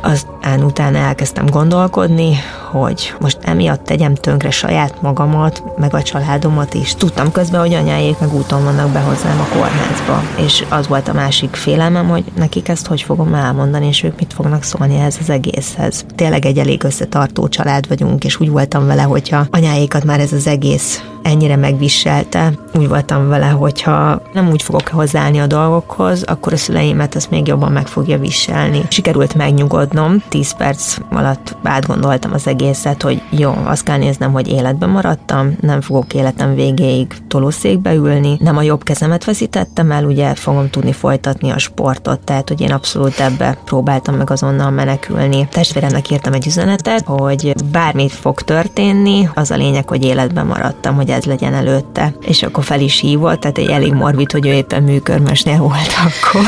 Aztán 0.01 0.63
utána 0.63 0.97
elkezdtem 0.97 1.45
gondolkodni, 1.45 2.35
hogy 2.71 3.13
most 3.19 3.37
emiatt 3.41 3.83
tegyem 3.83 4.15
tönkre 4.15 4.51
saját 4.51 5.01
magamat, 5.01 5.63
meg 5.77 5.93
a 5.93 6.01
családomat 6.01 6.73
is. 6.73 6.93
Tudtam 6.95 7.31
közben, 7.31 7.59
hogy 7.59 7.73
anyáék 7.73 8.19
meg 8.19 8.33
úton 8.33 8.63
vannak 8.63 8.89
be 8.89 8.99
hozzám 8.99 9.39
a 9.39 9.55
kórházba, 9.55 10.23
és 10.45 10.65
az 10.69 10.87
volt 10.87 11.07
a 11.07 11.13
másik 11.13 11.55
félelmem, 11.55 12.07
hogy 12.07 12.23
nekik 12.35 12.67
ezt 12.67 12.87
hogy 12.87 13.01
fogom 13.01 13.33
elmondani, 13.33 13.87
és 13.87 14.03
ők 14.03 14.19
mit 14.19 14.33
fognak 14.33 14.63
szólni 14.63 14.95
ehhez 14.95 15.17
az 15.21 15.29
egészhez. 15.29 16.05
Tényleg 16.15 16.45
egy 16.45 16.57
elég 16.57 16.83
összetartó 16.83 17.47
család 17.47 17.87
vagyunk, 17.87 18.23
és 18.23 18.39
úgy 18.39 18.49
voltam 18.49 18.87
vele, 18.87 19.01
hogyha 19.01 19.45
anyáékat 19.51 20.03
már 20.03 20.19
ez 20.19 20.33
az 20.33 20.47
egész 20.47 21.03
ennyire 21.21 21.55
megviselte. 21.55 22.53
Úgy 22.73 22.87
voltam 22.87 23.27
vele, 23.27 23.47
hogyha 23.47 24.21
nem 24.33 24.49
úgy 24.49 24.61
fogok 24.61 24.87
hozzáállni 24.87 25.39
a 25.39 25.47
dolgokhoz, 25.47 26.23
akkor 26.23 26.53
a 26.53 26.57
szüleimet 26.57 27.15
ezt 27.15 27.29
még 27.29 27.47
jobban 27.47 27.71
meg 27.71 27.87
fogja 27.87 28.19
viselni. 28.19 28.81
Sikerült 28.89 29.35
megnyugodnom, 29.35 30.23
10 30.29 30.55
perc 30.55 30.97
alatt 31.11 31.55
átgondoltam 31.63 32.33
az 32.33 32.47
egészet, 32.59 33.01
hogy 33.01 33.21
jó, 33.29 33.53
azt 33.65 33.83
kell 33.83 33.97
néznem, 33.97 34.31
hogy 34.31 34.47
életben 34.47 34.89
maradtam, 34.89 35.55
nem 35.61 35.81
fogok 35.81 36.13
életem 36.13 36.55
végéig 36.55 37.13
tolószékbe 37.27 37.93
ülni, 37.93 38.37
nem 38.39 38.57
a 38.57 38.61
jobb 38.61 38.83
kezemet 38.83 39.23
veszítettem 39.23 39.91
el, 39.91 40.03
ugye 40.03 40.35
fogom 40.35 40.69
tudni 40.69 40.91
folytatni 40.91 41.49
a 41.49 41.57
sportot, 41.57 42.19
tehát 42.19 42.47
hogy 42.47 42.61
én 42.61 42.71
abszolút 42.71 43.19
ebbe 43.19 43.57
próbáltam 43.65 44.15
meg 44.15 44.29
azonnal 44.29 44.69
menekülni. 44.69 45.47
Testvéremnek 45.51 46.11
írtam 46.11 46.33
egy 46.33 46.47
üzenetet, 46.47 47.05
hogy 47.05 47.53
bármit 47.71 48.11
fog 48.11 48.41
történni, 48.41 49.29
az 49.33 49.51
a 49.51 49.55
lényeg, 49.55 49.89
hogy 49.89 50.03
életben 50.03 50.45
maradtam, 50.45 50.95
hogy 50.95 51.09
ez 51.09 51.23
legyen 51.23 51.53
előtte. 51.53 52.13
És 52.21 52.43
akkor 52.43 52.63
fel 52.63 52.79
is 52.79 52.99
hívott, 52.99 53.39
tehát 53.39 53.57
egy 53.57 53.69
elég 53.69 53.93
morbid, 53.93 54.31
hogy 54.31 54.47
ő 54.47 54.51
éppen 54.51 54.83
műkörmösnél 54.83 55.57
volt 55.57 55.93
akkor 56.05 56.47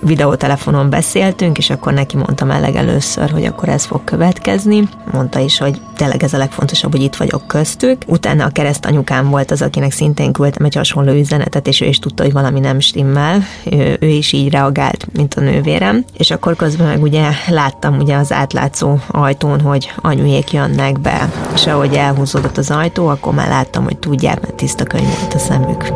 videótelefonon 0.00 0.90
beszéltünk, 0.90 1.58
és 1.58 1.70
akkor 1.70 1.92
neki 1.92 2.16
mondtam 2.16 2.50
el 2.50 2.60
legelőször, 2.60 3.30
hogy 3.30 3.44
akkor 3.44 3.68
ez 3.68 3.84
fog 3.84 4.04
következni. 4.04 4.88
Mondta 5.12 5.38
is, 5.38 5.58
hogy 5.58 5.80
tényleg 5.96 6.22
ez 6.22 6.32
a 6.32 6.38
legfontosabb, 6.38 6.90
hogy 6.90 7.02
itt 7.02 7.16
vagyok 7.16 7.46
köztük. 7.46 8.02
Utána 8.06 8.44
a 8.44 8.48
keresztanyukám 8.48 9.30
volt 9.30 9.50
az, 9.50 9.62
akinek 9.62 9.92
szintén 9.92 10.32
küldtem 10.32 10.64
egy 10.64 10.74
hasonló 10.74 11.12
üzenetet, 11.12 11.66
és 11.66 11.80
ő 11.80 11.86
is 11.86 11.98
tudta, 11.98 12.22
hogy 12.22 12.32
valami 12.32 12.60
nem 12.60 12.80
stimmel. 12.80 13.42
Ő, 13.70 13.96
ő 14.00 14.06
is 14.06 14.32
így 14.32 14.50
reagált, 14.50 15.06
mint 15.12 15.34
a 15.34 15.40
nővérem. 15.40 16.04
És 16.16 16.30
akkor 16.30 16.56
közben 16.56 16.86
meg 16.86 17.02
ugye 17.02 17.28
láttam 17.48 17.98
ugye 17.98 18.16
az 18.16 18.32
átlátszó 18.32 18.96
ajtón, 19.08 19.60
hogy 19.60 19.92
anyujék 19.96 20.52
jönnek 20.52 21.00
be, 21.00 21.30
és 21.54 21.66
ahogy 21.66 21.94
elhúzódott 21.94 22.56
az 22.56 22.70
ajtó, 22.70 23.06
akkor 23.06 23.34
már 23.34 23.48
láttam, 23.48 23.84
hogy 23.84 23.98
tudják, 23.98 24.40
mert 24.40 24.54
tiszta 24.54 24.84
könyv 24.84 25.18
volt 25.20 25.34
a 25.34 25.38
szemük. 25.38 25.92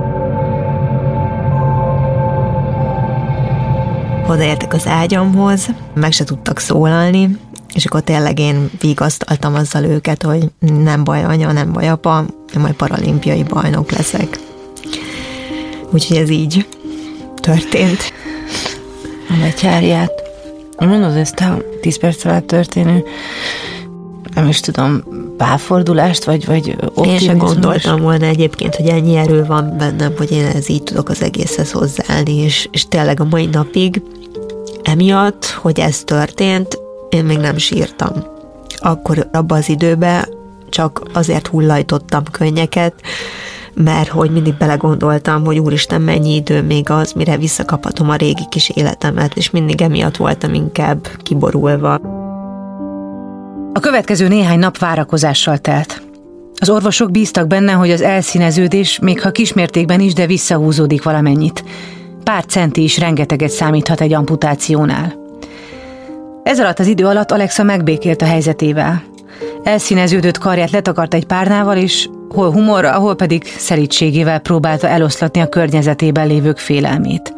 Odaértek 4.33 4.75
az 4.75 4.87
ágyamhoz, 4.87 5.68
meg 5.95 6.12
se 6.12 6.25
tudtak 6.25 6.59
szólalni, 6.59 7.38
és 7.75 7.85
akkor 7.85 8.01
tényleg 8.01 8.38
én 8.38 8.71
vigasztaltam 8.81 9.55
azzal 9.55 9.85
őket, 9.85 10.23
hogy 10.23 10.51
nem 10.59 11.05
baj 11.05 11.25
anya, 11.25 11.53
nem 11.53 11.73
baj 11.73 11.88
apa, 11.88 12.25
én 12.55 12.61
majd 12.61 12.75
paralimpiai 12.75 13.42
bajnok 13.42 13.90
leszek. 13.90 14.38
Úgyhogy 15.90 16.16
ez 16.16 16.31
így 16.31 16.66
történt. 17.35 18.12
A 19.29 19.35
betyárját. 19.40 20.23
Mondod 20.79 21.16
ezt 21.16 21.40
a 21.40 21.59
10 21.81 21.99
perc 21.99 22.25
alatt 22.25 22.47
történő 22.47 23.05
nem 24.35 24.49
is 24.49 24.61
tudom, 24.61 25.03
pálfordulást, 25.37 26.25
vagy, 26.25 26.47
vagy 26.47 26.77
Én 27.05 27.18
sem 27.18 27.38
gondoltam 27.38 28.01
volna 28.01 28.27
egyébként, 28.27 28.75
hogy 28.75 28.87
ennyi 28.87 29.16
erő 29.16 29.45
van 29.45 29.75
bennem, 29.79 30.12
hogy 30.16 30.33
én 30.33 30.45
ez 30.45 30.68
így 30.68 30.83
tudok 30.83 31.09
az 31.09 31.23
egészhez 31.23 31.71
hozzáállni, 31.71 32.37
és, 32.37 32.68
és 32.71 32.88
tényleg 32.88 33.21
a 33.21 33.27
mai 33.31 33.47
napig 33.47 34.03
emiatt, 34.92 35.44
hogy 35.44 35.81
ez 35.81 36.00
történt, 36.05 36.78
én 37.11 37.24
még 37.24 37.38
nem 37.38 37.57
sírtam. 37.57 38.12
Akkor 38.76 39.28
abban 39.33 39.59
az 39.59 39.68
időben 39.68 40.24
csak 40.68 41.02
azért 41.12 41.46
hullajtottam 41.46 42.22
könnyeket, 42.31 42.94
mert 43.74 44.09
hogy 44.09 44.31
mindig 44.31 44.55
belegondoltam, 44.55 45.44
hogy 45.44 45.59
úristen, 45.59 46.00
mennyi 46.00 46.35
idő 46.35 46.62
még 46.62 46.90
az, 46.90 47.12
mire 47.12 47.37
visszakaphatom 47.37 48.11
a 48.11 48.14
régi 48.14 48.46
kis 48.48 48.70
életemet, 48.74 49.37
és 49.37 49.50
mindig 49.50 49.83
emiatt 49.83 50.16
voltam 50.16 50.55
inkább 50.55 51.09
kiborulva. 51.22 51.94
A 53.72 53.81
következő 53.81 54.28
néhány 54.28 54.59
nap 54.59 54.78
várakozással 54.78 55.59
telt. 55.59 56.02
Az 56.61 56.70
orvosok 56.70 57.11
bíztak 57.11 57.46
benne, 57.46 57.72
hogy 57.72 57.90
az 57.90 58.00
elszíneződés, 58.00 58.98
még 58.98 59.20
ha 59.20 59.31
kismértékben 59.31 60.00
is, 60.00 60.12
de 60.12 60.26
visszahúzódik 60.26 61.02
valamennyit. 61.02 61.64
Pár 62.25 62.45
centi 62.47 62.83
is 62.83 62.99
rengeteget 62.99 63.51
számíthat 63.51 64.01
egy 64.01 64.13
amputációnál. 64.13 65.15
Ez 66.43 66.61
alatt 66.61 66.79
az 66.79 66.87
idő 66.87 67.07
alatt 67.07 67.31
Alexa 67.31 67.63
megbékélt 67.63 68.23
a 68.23 68.27
helyzetével. 68.27 69.03
Elszíneződött 69.63 70.39
karját 70.39 70.71
letakart 70.71 71.15
egy 71.15 71.27
párnával, 71.27 71.77
és 71.77 72.09
hol 72.29 72.51
humorra, 72.53 72.93
hol 72.93 73.15
pedig 73.15 73.45
szerítségével 73.45 74.39
próbálta 74.39 74.89
eloszlatni 74.89 75.41
a 75.41 75.49
környezetében 75.49 76.27
lévők 76.27 76.59
félelmét. 76.59 77.35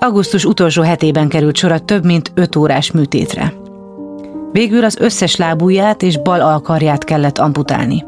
Augusztus 0.00 0.44
utolsó 0.44 0.82
hetében 0.82 1.28
került 1.28 1.56
sor 1.56 1.72
a 1.72 1.78
több 1.78 2.04
mint 2.04 2.32
öt 2.34 2.56
órás 2.56 2.90
műtétre. 2.90 3.52
Végül 4.52 4.84
az 4.84 4.96
összes 5.00 5.36
lábujját 5.36 6.02
és 6.02 6.22
bal 6.22 6.40
alkarját 6.40 7.04
kellett 7.04 7.38
amputálni. 7.38 8.04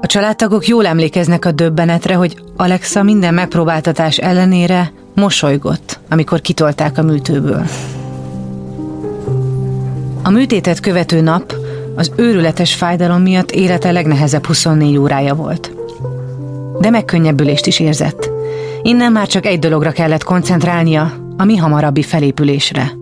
A 0.00 0.06
családtagok 0.06 0.66
jól 0.66 0.86
emlékeznek 0.86 1.44
a 1.44 1.52
döbbenetre, 1.52 2.14
hogy 2.14 2.42
Alexa 2.56 3.02
minden 3.02 3.34
megpróbáltatás 3.34 4.16
ellenére 4.16 4.92
mosolygott, 5.18 6.00
amikor 6.08 6.40
kitolták 6.40 6.98
a 6.98 7.02
műtőből. 7.02 7.64
A 10.22 10.30
műtétet 10.30 10.80
követő 10.80 11.20
nap 11.20 11.54
az 11.94 12.12
őrületes 12.16 12.74
fájdalom 12.74 13.22
miatt 13.22 13.50
élete 13.50 13.90
legnehezebb 13.90 14.46
24 14.46 14.96
órája 14.96 15.34
volt. 15.34 15.72
De 16.80 16.90
megkönnyebbülést 16.90 17.66
is 17.66 17.80
érzett. 17.80 18.30
Innen 18.82 19.12
már 19.12 19.26
csak 19.26 19.46
egy 19.46 19.58
dologra 19.58 19.90
kellett 19.90 20.24
koncentrálnia, 20.24 21.12
a 21.36 21.44
mi 21.44 21.56
hamarabbi 21.56 22.02
felépülésre. 22.02 22.92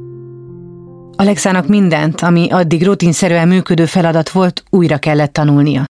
Alexának 1.16 1.66
mindent, 1.66 2.20
ami 2.20 2.50
addig 2.50 2.85
rutinszerűen 2.85 3.48
működő 3.48 3.85
feladat 3.85 4.31
volt, 4.31 4.62
újra 4.70 4.96
kellett 4.96 5.33
tanulnia. 5.33 5.85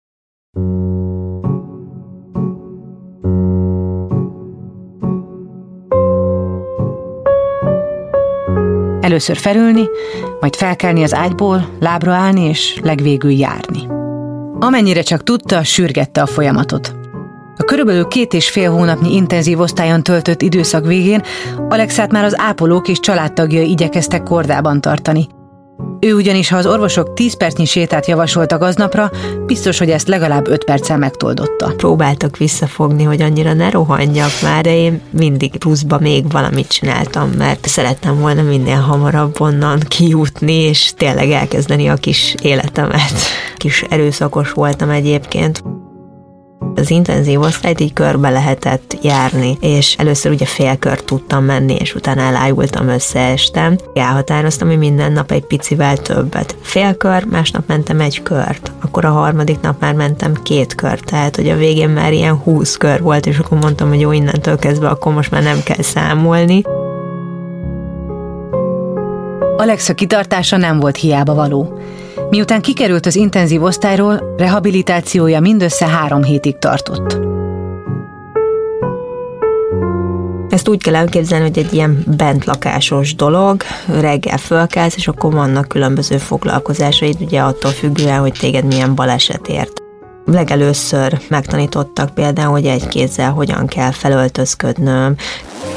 Először 9.07 9.37
felülni, 9.37 9.89
majd 10.41 10.57
felkelni 10.57 11.03
az 11.03 11.15
ágyból, 11.15 11.69
lábra 11.81 12.13
állni 12.13 12.49
és 12.49 12.81
legvégül 12.83 13.31
járni. 13.31 13.87
Amennyire 14.59 15.03
csak 15.03 15.23
tudta, 15.23 15.65
sürgette 15.65 16.23
a 16.23 16.27
folyamatot. 16.27 16.95
A 17.57 17.63
körülbelül 17.63 18.05
két 18.05 18.33
és 18.33 18.51
fél 18.51 18.71
hónapnyi 18.71 19.15
intenzív 19.15 19.61
osztályon 19.61 20.03
töltött 20.03 20.43
időszak 20.43 20.87
végén 20.87 21.23
Alexát 21.69 22.13
már 22.13 22.25
az 22.25 22.39
ápolók 22.39 22.89
és 22.89 23.01
családtagjai 23.01 23.71
igyekeztek 23.71 24.23
kordában 24.23 24.81
tartani. 24.81 25.27
Ő 26.01 26.15
ugyanis, 26.15 26.49
ha 26.49 26.57
az 26.57 26.67
orvosok 26.67 27.15
10 27.15 27.37
percnyi 27.37 27.65
sétát 27.65 28.07
javasoltak 28.07 28.63
aznapra, 28.63 29.11
biztos, 29.47 29.79
hogy 29.79 29.91
ezt 29.91 30.09
legalább 30.09 30.49
5 30.49 30.65
perccel 30.65 30.99
megtoldotta. 30.99 31.73
Próbáltak 31.77 32.37
visszafogni, 32.37 33.03
hogy 33.03 33.23
annyira 33.23 33.53
ne 33.53 33.71
rohanjak 33.71 34.31
már, 34.43 34.63
de 34.63 34.77
én 34.77 35.01
mindig 35.11 35.57
pluszba 35.57 35.99
még 35.99 36.31
valamit 36.31 36.69
csináltam, 36.69 37.31
mert 37.31 37.67
szerettem 37.67 38.21
volna 38.21 38.43
minél 38.43 38.81
hamarabb 38.81 39.41
onnan 39.41 39.81
kijutni, 39.89 40.55
és 40.55 40.93
tényleg 40.97 41.31
elkezdeni 41.31 41.89
a 41.89 41.95
kis 41.95 42.35
életemet. 42.43 43.13
Kis 43.57 43.83
erőszakos 43.83 44.53
voltam 44.53 44.91
egyébként 44.91 45.63
az 46.77 46.91
intenzív 46.91 47.41
osztályt 47.41 47.81
így 47.81 47.93
körbe 47.93 48.31
lehetett 48.31 48.97
járni, 49.03 49.57
és 49.61 49.95
először 49.99 50.33
ugye 50.33 50.45
félkört 50.45 51.05
tudtam 51.05 51.45
menni, 51.45 51.75
és 51.75 51.95
utána 51.95 52.21
elájultam, 52.21 52.89
összeestem. 52.89 53.77
Elhatároztam, 53.95 54.69
hogy 54.69 54.79
minden 54.79 55.13
nap 55.13 55.31
egy 55.31 55.45
picivel 55.45 55.97
többet. 55.97 56.57
Félkör, 56.61 57.25
másnap 57.25 57.67
mentem 57.67 58.01
egy 58.01 58.23
kört, 58.23 58.73
akkor 58.81 59.05
a 59.05 59.11
harmadik 59.11 59.61
nap 59.61 59.81
már 59.81 59.95
mentem 59.95 60.35
két 60.43 60.75
kört, 60.75 61.05
tehát 61.05 61.37
hogy 61.37 61.49
a 61.49 61.57
végén 61.57 61.89
már 61.89 62.13
ilyen 62.13 62.35
húsz 62.35 62.77
kör 62.77 63.03
volt, 63.03 63.27
és 63.27 63.39
akkor 63.39 63.59
mondtam, 63.59 63.89
hogy 63.89 64.01
jó, 64.01 64.13
innentől 64.13 64.59
kezdve 64.59 64.89
akkor 64.89 65.13
most 65.13 65.31
már 65.31 65.43
nem 65.43 65.63
kell 65.65 65.83
számolni. 65.83 66.63
Alexa 69.57 69.95
kitartása 69.95 70.57
nem 70.57 70.81
volt 70.81 70.97
hiába 70.97 71.35
való. 71.35 71.79
Miután 72.31 72.61
kikerült 72.61 73.07
az 73.07 73.17
intenzív 73.17 73.63
osztályról, 73.63 74.35
rehabilitációja 74.37 75.41
mindössze 75.41 75.87
három 75.87 76.23
hétig 76.23 76.59
tartott. 76.59 77.19
Ezt 80.49 80.69
úgy 80.69 80.83
kell 80.83 80.95
elképzelni, 80.95 81.45
hogy 81.45 81.59
egy 81.59 81.73
ilyen 81.73 82.05
bentlakásos 82.17 83.15
dolog, 83.15 83.63
reggel 83.87 84.39
fölkelsz, 84.39 84.97
és 84.97 85.09
akkor 85.09 85.33
vannak 85.33 85.69
különböző 85.69 86.17
foglalkozásaid, 86.17 87.17
ugye 87.21 87.41
attól 87.41 87.71
függően, 87.71 88.21
hogy 88.21 88.33
téged 88.33 88.65
milyen 88.65 88.95
baleset 88.95 89.49
ért. 89.49 89.83
Legelőször 90.25 91.21
megtanítottak 91.29 92.15
például, 92.15 92.51
hogy 92.51 92.67
egy 92.67 92.89
kézzel 92.89 93.31
hogyan 93.33 93.67
kell 93.67 93.91
felöltözködnöm, 93.91 95.17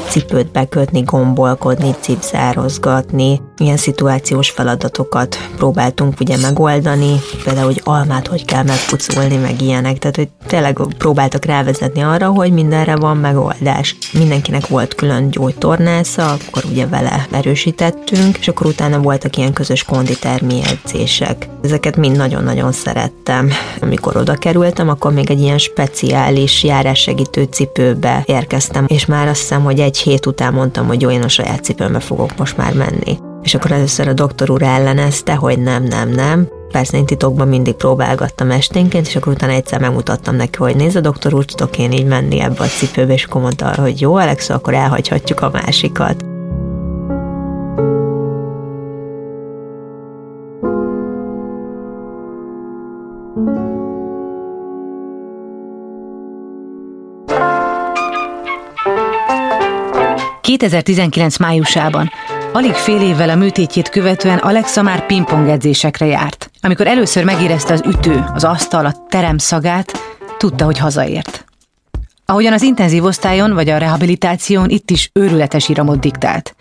cipőt 0.08 0.52
bekötni, 0.52 1.00
gombolkodni, 1.00 1.94
cipzározgatni. 2.00 3.40
Ilyen 3.60 3.76
szituációs 3.76 4.50
feladatokat 4.50 5.38
próbáltunk 5.56 6.20
ugye 6.20 6.36
megoldani, 6.36 7.20
például, 7.44 7.66
hogy 7.66 7.80
almát 7.84 8.26
hogy 8.26 8.44
kell 8.44 8.62
megpucolni, 8.62 9.36
meg 9.36 9.62
ilyenek. 9.62 9.98
Tehát, 9.98 10.16
hogy 10.16 10.28
tényleg 10.46 10.78
próbáltak 10.98 11.44
rávezetni 11.44 12.00
arra, 12.00 12.28
hogy 12.28 12.52
mindenre 12.52 12.96
van 12.96 13.16
megoldás. 13.16 13.96
Mindenkinek 14.12 14.66
volt 14.66 14.94
külön 14.94 15.30
gyógytornásza, 15.30 16.30
akkor 16.30 16.64
ugye 16.70 16.86
vele 16.86 17.26
erősítettünk, 17.30 18.38
és 18.38 18.48
akkor 18.48 18.66
utána 18.66 18.98
voltak 18.98 19.36
ilyen 19.36 19.52
közös 19.52 19.84
konditermi 19.84 20.60
edzések. 20.64 21.48
Ezeket 21.62 21.96
mind 21.96 22.16
nagyon-nagyon 22.16 22.72
szerettem. 22.72 23.50
Amikor 23.80 24.16
oda 24.16 24.34
kerültem, 24.34 24.88
akkor 24.88 25.12
még 25.12 25.30
egy 25.30 25.40
ilyen 25.40 25.58
speciális 25.58 26.64
járássegítő 26.64 27.42
cipőbe 27.42 28.22
érkeztem, 28.26 28.84
és 28.88 29.06
már 29.06 29.28
azt 29.28 29.40
hiszem, 29.40 29.62
hogy 29.62 29.80
egy 29.80 29.98
hét 29.98 30.26
után 30.26 30.52
mondtam, 30.52 30.86
hogy 30.86 31.04
olyan 31.04 31.22
a 31.22 31.28
saját 31.28 31.64
cipőmbe 31.64 32.00
fogok 32.00 32.36
most 32.36 32.56
már 32.56 32.72
menni. 32.74 33.29
És 33.42 33.54
akkor 33.54 33.72
először 33.72 34.08
a 34.08 34.12
doktor 34.12 34.50
úr 34.50 34.62
ellenezte, 34.62 35.34
hogy 35.34 35.58
nem, 35.58 35.82
nem, 35.82 36.08
nem. 36.08 36.48
Persze 36.72 36.96
én 36.96 37.06
titokban 37.06 37.48
mindig 37.48 37.74
próbálgattam 37.74 38.50
esténként, 38.50 39.06
és 39.06 39.16
akkor 39.16 39.32
utána 39.32 39.52
egyszer 39.52 39.80
megmutattam 39.80 40.36
neki, 40.36 40.58
hogy 40.58 40.76
nézd 40.76 40.96
a 40.96 41.00
doktor 41.00 41.34
úr, 41.34 41.44
tudok 41.44 41.78
én 41.78 41.92
így 41.92 42.06
menni 42.06 42.40
ebbe 42.40 42.62
a 42.64 42.66
cipőbe, 42.66 43.12
és 43.12 43.24
akkor 43.24 43.40
mondta 43.40 43.80
hogy 43.80 44.00
jó, 44.00 44.14
Alex, 44.14 44.50
akkor 44.50 44.74
elhagyhatjuk 44.74 45.40
a 45.40 45.50
másikat. 45.52 46.24
2019 60.58 61.36
májusában, 61.36 62.10
alig 62.52 62.72
fél 62.72 63.00
évvel 63.02 63.28
a 63.28 63.34
műtétjét 63.34 63.88
követően 63.88 64.38
Alexa 64.38 64.82
már 64.82 65.06
pingpong 65.06 65.48
edzésekre 65.48 66.06
járt. 66.06 66.50
Amikor 66.60 66.86
először 66.86 67.24
megérezte 67.24 67.72
az 67.72 67.82
ütő, 67.86 68.24
az 68.34 68.44
asztal, 68.44 68.86
a 68.86 68.94
terem 69.08 69.38
szagát, 69.38 69.92
tudta, 70.38 70.64
hogy 70.64 70.78
hazaért. 70.78 71.44
Ahogyan 72.26 72.52
az 72.52 72.62
intenzív 72.62 73.04
osztályon 73.04 73.54
vagy 73.54 73.68
a 73.68 73.78
rehabilitáción 73.78 74.68
itt 74.68 74.90
is 74.90 75.10
őrületes 75.12 75.68
iramot 75.68 76.00
diktált. 76.00 76.54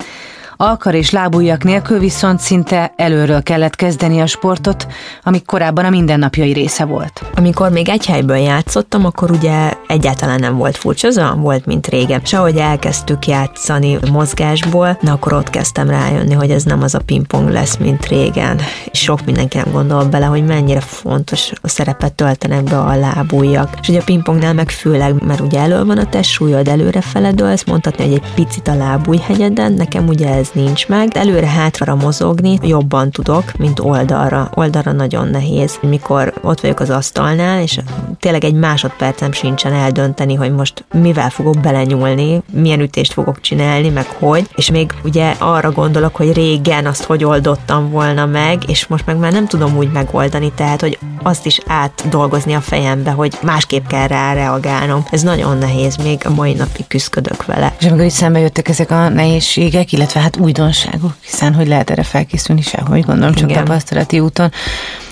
Alkar 0.62 0.94
és 0.94 1.12
lábujjak 1.12 1.64
nélkül 1.64 2.00
viszont 2.00 2.40
szinte 2.40 2.94
előről 2.96 3.44
kellett 3.44 3.76
kezdeni 3.76 4.20
a 4.20 4.26
sportot, 4.26 4.88
amik 5.24 5.46
korábban 5.46 5.86
a 5.86 5.90
mindennapjai 5.90 6.54
része 6.54 6.86
volt. 6.86 7.22
Amikor 7.36 7.72
még 7.72 7.90
egy 7.90 8.06
helyből 8.06 8.38
játszottam, 8.38 9.06
akkor 9.06 9.32
ugye 9.32 9.74
egyáltalán 9.88 10.40
nem 10.40 10.58
volt 10.58 10.78
furcsa, 10.78 11.08
az 11.08 11.18
olyan 11.18 11.42
volt, 11.42 11.66
mint 11.66 11.88
régen. 11.88 12.22
És 12.24 12.34
ahogy 12.34 12.58
elkezdtük 12.58 13.28
játszani 13.28 13.98
mozgásból, 14.12 14.98
na 15.02 15.12
akkor 15.12 15.34
ott 15.34 15.50
kezdtem 15.50 15.90
rájönni, 15.90 16.34
hogy 16.34 16.52
ez 16.52 16.64
nem 16.64 16.82
az 16.82 16.96
a 16.96 17.00
pingpong 17.06 17.50
lesz, 17.50 17.78
mint 17.78 18.06
régen. 18.06 18.60
És 18.92 19.00
sok 19.00 19.26
mindenki 19.26 19.58
nem 19.58 19.72
gondol 19.72 20.06
bele, 20.06 20.26
hogy 20.26 20.46
mennyire 20.46 20.80
fontos 20.80 21.52
a 21.62 21.68
szerepet 21.68 22.14
töltenek 22.14 22.64
be 22.64 22.80
a 22.80 22.96
lábujjak. 22.96 23.70
És 23.82 23.88
ugye 23.88 24.00
a 24.00 24.04
pingpongnál 24.06 24.54
meg 24.54 24.70
főleg, 24.70 25.24
mert 25.24 25.40
ugye 25.40 25.60
elő 25.60 25.84
van 25.84 25.98
a 25.98 26.10
testsúlyod, 26.10 26.68
előre 26.68 27.02
feledőlsz, 27.02 27.64
mondhatni, 27.66 28.04
hogy 28.04 28.14
egy 28.14 28.34
picit 28.36 28.68
a 28.68 28.76
lábújhegyeden, 28.76 29.74
nekem 29.74 30.08
ugye 30.08 30.28
ez 30.28 30.48
ez 30.54 30.62
nincs 30.62 30.88
meg. 30.88 31.18
Előre-hátra 31.18 31.96
mozogni 31.96 32.60
jobban 32.62 33.12
tudok, 33.12 33.58
mint 33.58 33.80
oldalra. 33.80 34.50
Oldalra 34.54 34.92
nagyon 34.92 35.28
nehéz. 35.28 35.80
Mikor 35.82 36.34
ott 36.42 36.60
vagyok 36.60 36.80
az 36.80 36.90
asztalnál, 36.90 37.62
és 37.62 37.80
tényleg 38.20 38.44
egy 38.44 38.54
másodpercem 38.54 39.32
sincsen 39.32 39.74
eldönteni, 39.74 40.36
hogy 40.36 40.52
most 40.52 40.86
mivel 40.94 41.30
fogok 41.30 41.60
belenyúlni, 41.60 42.42
milyen 42.52 42.80
ütést 42.80 43.14
fogok 43.14 43.42
csinálni, 43.42 43.90
meg 43.90 44.06
hogy. 44.06 44.50
És 44.56 44.72
még 44.72 44.94
ugye 45.04 45.34
arra 45.38 45.72
gondolok, 45.72 46.16
hogy 46.16 46.34
régen 46.34 46.86
azt 46.86 47.04
hogy 47.04 47.24
oldottam 47.24 47.90
volna 47.90 48.26
meg, 48.26 48.64
és 48.68 48.88
most 48.88 49.06
meg 49.06 49.18
már 49.18 49.32
nem 49.32 49.48
tudom 49.48 49.78
úgy 49.78 49.92
megoldani, 49.92 50.52
tehát 50.56 50.82
hogy 50.82 51.00
azt 51.24 51.46
is 51.46 51.60
átdolgozni 51.68 52.54
a 52.54 52.62
fejembe, 52.62 53.12
hogy 53.12 53.38
másképp 53.42 53.88
kell 53.88 54.08
rá 54.08 54.34
reagálnom. 54.34 55.06
Ez 55.12 55.22
nagyon 55.22 55.58
nehéz, 55.58 55.96
még 55.96 56.22
a 56.26 56.30
mai 56.30 56.54
napig 56.54 56.88
küzdök 56.88 57.46
vele. 57.46 57.76
És 57.80 57.86
amikor 57.86 58.06
is 58.06 58.14
szembe 58.14 58.40
jöttek 58.40 58.68
ezek 58.70 58.92
a 58.92 59.10
nehézségek, 59.10 59.92
illetve 59.92 60.20
hát 60.20 60.38
újdonságok, 60.40 61.14
hiszen 61.22 61.54
hogy 61.54 61.68
lehet 61.68 61.90
erre 61.90 62.04
felkészülni 62.04 62.62
sehogy, 62.62 63.06
gondolom 63.06 63.34
csak 63.34 63.50
Igen. 63.50 63.64
tapasztalati 63.64 64.20
úton, 64.20 64.52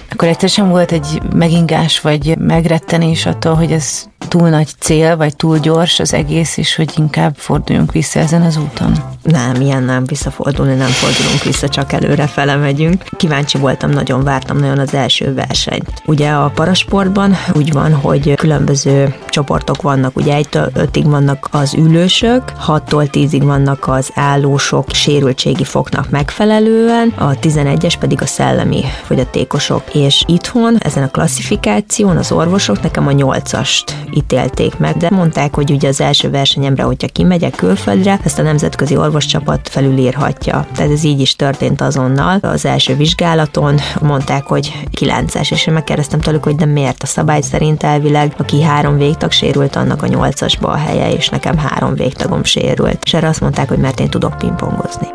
akkor 0.10 0.28
egyszer 0.28 0.50
sem 0.50 0.70
volt 0.70 0.92
egy 0.92 1.22
megingás 1.34 2.00
vagy 2.00 2.38
megrettenés 2.38 3.26
attól, 3.26 3.54
hogy 3.54 3.72
ez 3.72 4.08
túl 4.28 4.50
nagy 4.50 4.68
cél, 4.80 5.18
vagy 5.18 5.36
túl 5.36 5.58
gyors 5.58 6.00
az 6.00 6.14
egész, 6.14 6.58
és 6.58 6.76
hogy 6.76 6.94
inkább 6.98 7.36
forduljunk 7.36 7.92
vissza 7.92 8.20
ezen 8.20 8.42
az 8.42 8.58
úton? 8.58 8.94
Nem, 9.24 9.62
ilyen 9.62 9.84
nem 9.84 10.06
visszafordulni, 10.06 10.74
nem 10.74 10.90
fordulunk 10.90 11.44
vissza, 11.44 11.70
csak 11.70 11.94
előre 11.94 12.28
fele 12.28 12.56
megyünk. 12.56 13.04
Kíváncsi 13.18 13.58
voltam, 13.58 13.90
nagyon 13.90 14.24
vártam 14.24 14.58
nagyon 14.58 14.80
az 14.80 14.94
első 14.94 15.34
versenyt. 15.34 16.02
Ugye 16.06 16.30
a 16.30 16.52
parasportban 16.56 17.36
úgy 17.54 17.72
van, 17.72 17.94
hogy 17.94 18.34
különböző 18.34 19.16
csoportok 19.30 19.82
vannak, 19.82 20.16
ugye 20.16 20.40
1-től 20.42 20.70
5-ig 20.76 21.04
vannak 21.06 21.48
az 21.52 21.74
ülősök, 21.74 22.44
6-tól 22.68 23.08
10-ig 23.12 23.42
vannak 23.44 23.88
az 23.88 24.12
állósok 24.14 24.92
sérültségi 24.92 25.64
foknak 25.64 26.10
megfelelően, 26.10 27.14
a 27.18 27.30
11-es 27.30 27.94
pedig 28.00 28.22
a 28.22 28.26
szellemi 28.26 28.84
fogyatékosok. 29.04 29.84
És 30.06 30.24
itthon, 30.28 30.78
ezen 30.80 31.04
a 31.04 31.08
klasszifikáción 31.08 32.18
az 32.18 32.32
orvosok 32.32 32.82
nekem 32.82 33.08
a 33.08 33.12
8-ast 33.12 33.84
ítélték 34.14 34.78
meg, 34.78 34.98
de 34.98 35.08
mondták, 35.12 35.56
hogy 35.56 35.72
ugye 35.72 35.88
az 35.88 36.02
első 36.02 36.30
versenyemre, 36.30 36.84
hogyha 36.84 37.08
kimegyek 37.08 37.56
külföldre, 37.56 38.20
ezt 38.24 38.40
a 38.40 38.42
nemzetközi 38.42 38.98
orvoscsapat 38.98 39.70
felülírhatja. 39.70 40.68
Tehát 40.76 40.92
ez 40.92 41.04
így 41.04 41.20
is 41.20 41.36
történt 41.36 41.82
azonnal. 41.82 42.40
Az 42.42 42.66
első 42.66 42.96
vizsgálaton 42.96 43.80
mondták, 44.02 44.46
hogy 44.46 44.88
9-es, 45.00 45.52
és 45.52 45.68
én 45.68 45.74
megkérdeztem 45.74 46.20
tőlük, 46.20 46.44
hogy 46.44 46.56
de 46.56 46.66
miért 46.66 47.04
a 47.04 47.08
szabály 47.08 47.42
szerint 47.42 47.84
elvileg, 47.84 48.34
aki 48.38 48.62
három 48.62 48.98
végtag 48.98 49.32
sérült, 49.32 49.76
annak 49.76 50.04
a 50.04 50.08
nyolcasba 50.08 50.68
a 50.68 50.76
helye, 50.76 51.12
és 51.12 51.30
nekem 51.30 51.58
három 51.58 51.94
végtagom 51.94 52.44
sérült. 52.44 53.04
És 53.04 53.14
erre 53.14 53.28
azt 53.28 53.42
mondták, 53.42 53.68
hogy 53.68 53.80
mert 53.80 54.00
én 54.00 54.10
tudok 54.10 54.38
pingpongozni 54.38 55.08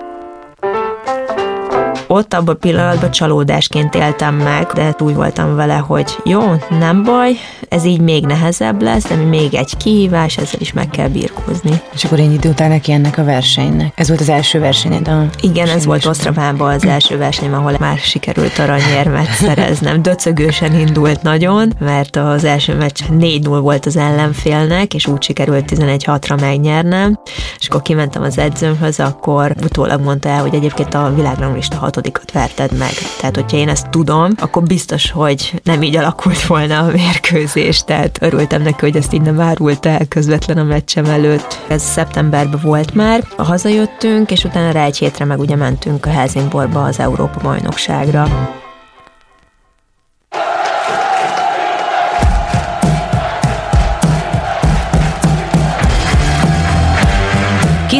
ott 2.12 2.34
abban 2.34 2.54
a 2.54 2.58
pillanatban 2.58 3.10
csalódásként 3.10 3.94
éltem 3.94 4.34
meg, 4.34 4.66
de 4.66 4.94
úgy 4.98 5.14
voltam 5.14 5.54
vele, 5.54 5.74
hogy 5.74 6.16
jó, 6.24 6.40
nem 6.78 7.02
baj, 7.02 7.32
ez 7.68 7.84
így 7.84 8.00
még 8.00 8.26
nehezebb 8.26 8.82
lesz, 8.82 9.08
de 9.08 9.14
még 9.14 9.54
egy 9.54 9.76
kihívás, 9.76 10.36
ezzel 10.36 10.60
is 10.60 10.72
meg 10.72 10.88
kell 10.90 11.08
birkózni. 11.08 11.80
És 11.94 12.04
akkor 12.04 12.18
én 12.18 12.32
idő 12.32 12.48
után 12.48 12.68
neki 12.68 12.92
ennek 12.92 13.18
a 13.18 13.24
versenynek. 13.24 13.92
Ez 13.94 14.08
volt 14.08 14.20
az 14.20 14.28
első 14.28 14.58
versenyed 14.58 15.08
a 15.08 15.24
Igen, 15.40 15.68
ez 15.68 15.84
volt 15.84 16.06
Osztravánban 16.06 16.74
az 16.74 16.84
első 16.84 17.16
verseny, 17.16 17.52
ahol 17.52 17.76
már 17.78 17.98
sikerült 17.98 18.58
aranyérmet 18.58 19.30
szereznem. 19.44 20.02
Döcögősen 20.02 20.78
indult 20.78 21.22
nagyon, 21.22 21.72
mert 21.78 22.16
az 22.16 22.44
első 22.44 22.76
meccs 22.76 23.00
4-0 23.10 23.58
volt 23.62 23.86
az 23.86 23.96
ellenfélnek, 23.96 24.94
és 24.94 25.06
úgy 25.06 25.22
sikerült 25.22 25.72
11-6-ra 25.76 26.40
megnyernem. 26.40 27.18
És 27.58 27.68
akkor 27.68 27.82
kimentem 27.82 28.22
az 28.22 28.38
edzőmhöz, 28.38 29.00
akkor 29.00 29.54
utólag 29.64 30.00
mondta 30.00 30.28
el, 30.28 30.40
hogy 30.40 30.54
egyébként 30.54 30.94
a 30.94 31.12
világranglista 31.14 31.76
hatodikat 32.02 32.32
verted 32.32 32.78
meg. 32.78 32.92
Tehát, 33.20 33.34
hogyha 33.34 33.56
én 33.56 33.68
ezt 33.68 33.90
tudom, 33.90 34.30
akkor 34.38 34.62
biztos, 34.62 35.10
hogy 35.10 35.60
nem 35.64 35.82
így 35.82 35.96
alakult 35.96 36.46
volna 36.46 36.78
a 36.78 36.90
mérkőzés. 36.90 37.84
Tehát 37.84 38.18
örültem 38.20 38.62
neki, 38.62 38.80
hogy 38.80 38.96
ezt 38.96 39.12
így 39.12 39.22
nem 39.22 39.40
árult 39.40 39.86
el 39.86 40.06
közvetlen 40.08 40.58
a 40.58 40.62
meccsem 40.62 41.04
előtt. 41.04 41.58
Ez 41.68 41.82
szeptemberben 41.82 42.60
volt 42.62 42.94
már. 42.94 43.24
Hazajöttünk, 43.36 44.30
és 44.30 44.44
utána 44.44 44.70
rá 44.70 44.84
egy 44.84 44.98
hétre 44.98 45.24
meg 45.24 45.38
ugye 45.38 45.56
mentünk 45.56 46.06
a 46.06 46.10
Helsingborba 46.10 46.82
az 46.82 46.98
Európa 46.98 47.40
bajnokságra. 47.42 48.60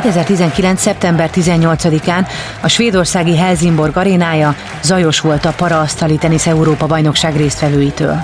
2019. 0.03 0.81
szeptember 0.81 1.31
18-án 1.35 2.29
a 2.61 2.69
svédországi 2.69 3.37
Helsingborg 3.37 3.97
arénája 3.97 4.55
zajos 4.83 5.21
volt 5.21 5.45
a 5.45 5.53
paraasztali 5.53 6.17
tenisz 6.17 6.47
Európa 6.47 6.87
bajnokság 6.87 7.37
résztvevőitől. 7.37 8.17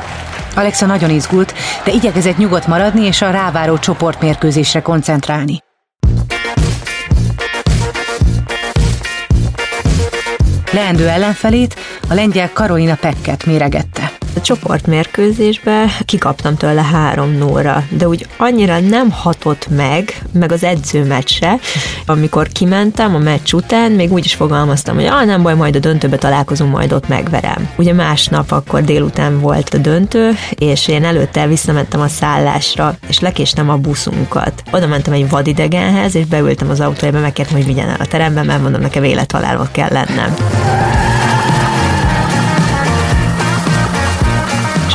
Alexa 0.54 0.86
nagyon 0.86 1.10
izgult, 1.10 1.54
de 1.84 1.92
igyekezett 1.92 2.36
nyugodt 2.36 2.66
maradni 2.66 3.06
és 3.06 3.22
a 3.22 3.30
ráváró 3.30 3.78
csoportmérkőzésre 3.78 4.82
koncentrálni. 4.82 5.62
Leendő 10.72 11.08
ellenfelét, 11.08 11.76
a 12.08 12.14
lengyel 12.14 12.50
Karolina 12.52 12.94
Pekket 12.94 13.46
méregette. 13.46 14.17
A 14.38 14.40
csoportmérkőzésbe 14.40 15.84
kikaptam 16.04 16.56
tőle 16.56 16.82
három 16.82 17.32
nóra, 17.32 17.84
de 17.90 18.08
úgy 18.08 18.26
annyira 18.36 18.80
nem 18.80 19.10
hatott 19.10 19.68
meg, 19.76 20.22
meg 20.32 20.52
az 20.52 20.64
edzőmet 20.64 21.28
se. 21.28 21.58
Amikor 22.06 22.48
kimentem 22.48 23.14
a 23.14 23.18
meccs 23.18 23.52
után, 23.52 23.92
még 23.92 24.12
úgy 24.12 24.24
is 24.24 24.34
fogalmaztam, 24.34 24.94
hogy 24.94 25.04
ah, 25.04 25.24
nem 25.24 25.42
baj, 25.42 25.54
majd 25.54 25.76
a 25.76 25.78
döntőbe 25.78 26.16
találkozunk, 26.16 26.72
majd 26.72 26.92
ott 26.92 27.08
megverem. 27.08 27.68
Ugye 27.76 27.92
másnap 27.92 28.50
akkor 28.50 28.82
délután 28.82 29.40
volt 29.40 29.74
a 29.74 29.78
döntő, 29.78 30.30
és 30.50 30.88
én 30.88 31.04
előtte 31.04 31.46
visszamentem 31.46 32.00
a 32.00 32.08
szállásra, 32.08 32.96
és 33.08 33.20
lekéstem 33.20 33.70
a 33.70 33.76
buszunkat. 33.76 34.62
Oda 34.70 34.86
mentem 34.86 35.12
egy 35.12 35.28
vadidegenhez, 35.28 36.14
és 36.14 36.24
beültem 36.24 36.70
az 36.70 36.80
autójába, 36.80 37.20
megkértem, 37.20 37.56
hogy 37.56 37.66
vigyen 37.66 37.88
el 37.88 38.00
a 38.00 38.06
terembe, 38.06 38.42
mert 38.42 38.62
mondom, 38.62 38.80
nekem 38.80 39.04
élethalálva 39.04 39.68
kell 39.72 39.92
lennem. 39.92 40.34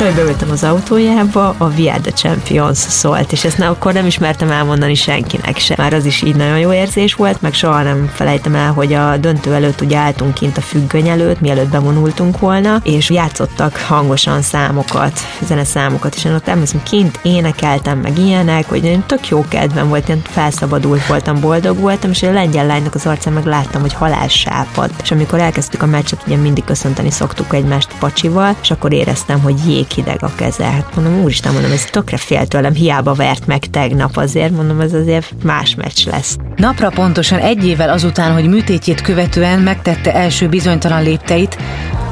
És 0.04 0.10
ahogy 0.10 0.24
beültem 0.24 0.52
az 0.52 0.64
autójába, 0.64 1.56
a 1.58 1.66
We 1.78 1.92
Are 1.92 2.02
The 2.02 2.12
Champions 2.12 2.78
szólt, 2.78 3.32
és 3.32 3.44
ezt 3.44 3.60
akkor 3.60 3.94
nem 3.94 4.06
ismertem 4.06 4.52
elmondani 4.52 4.96
senkinek 4.96 5.58
se. 5.58 5.76
Már 5.78 5.94
az 5.94 6.06
is 6.06 6.22
így 6.22 6.36
nagyon 6.36 6.60
jó 6.60 6.74
érzés 6.74 7.14
volt, 7.14 7.42
meg 7.42 7.54
soha 7.54 7.82
nem 7.82 8.12
felejtem 8.14 8.56
el, 8.56 8.72
hogy 8.72 8.94
a 8.94 9.18
döntő 9.18 9.54
előtt 9.54 9.82
ugye 9.82 9.98
álltunk 9.98 10.34
kint 10.34 10.58
a 10.58 10.62
függöny 10.62 11.08
előtt, 11.08 11.42
mielőtt 11.42 11.70
bevonultunk 11.70 12.40
volna, 12.40 12.80
és 12.84 13.10
játszottak 13.10 13.78
hangosan 13.78 14.42
számokat, 14.42 15.20
zeneszámokat, 15.48 16.16
és 16.16 16.26
én 16.26 16.34
ott 16.34 16.48
emlékszem, 16.48 16.84
kint 16.84 17.20
énekeltem 17.22 18.00
meg 18.00 18.18
ilyenek, 18.18 18.70
hogy 18.70 18.86
én 18.86 19.04
tök 19.06 19.28
jó 19.28 19.46
kedvem 19.48 19.90
volt, 19.90 20.10
én 20.10 20.22
felszabadult 20.24 21.06
voltam, 21.08 21.40
boldog 21.40 21.80
voltam, 21.80 22.10
és 22.10 22.24
a 22.24 22.32
lengyel 22.32 22.66
lánynak 22.66 22.96
az 22.96 23.06
arcán 23.06 23.34
meg 23.34 23.46
láttam, 23.46 23.82
hogy 23.82 23.94
halás 23.94 24.34
sápad. 24.34 24.92
És 25.02 25.12
amikor 25.12 25.40
elkezdtük 25.40 25.82
a 25.82 25.86
meccset, 25.86 26.24
ugye 26.26 26.36
mindig 26.36 26.64
köszönteni 26.64 27.12
szoktuk 27.12 27.54
egymást 27.54 27.96
pacsival, 28.00 28.56
és 28.62 28.72
akkor 28.72 28.94
éreztem, 28.94 29.42
hogy 29.42 29.68
jég 29.68 29.88
jéghideg 29.96 30.24
a 30.24 30.36
keze. 30.36 30.64
Hát 30.64 30.96
mondom, 30.96 31.22
úristen, 31.22 31.54
mondom, 31.54 31.72
ez 31.72 31.86
tökre 31.86 32.18
fél 32.18 32.48
tőlem, 32.48 32.74
hiába 32.74 33.14
vert 33.14 33.48
meg 33.48 33.60
tegnap 33.60 34.18
azért, 34.18 34.52
mondom, 34.52 34.80
ez 34.80 34.94
azért 34.94 35.44
más 35.44 35.76
meccs 35.76 36.08
lesz. 36.08 36.38
Napra 36.56 36.90
pontosan 36.90 37.40
egy 37.40 37.68
évvel 37.68 37.90
azután, 37.90 38.34
hogy 38.34 38.48
műtétjét 38.48 39.02
követően 39.02 39.60
megtette 39.60 40.14
első 40.14 40.50
bizonytalan 40.50 41.04
lépteit, 41.04 41.58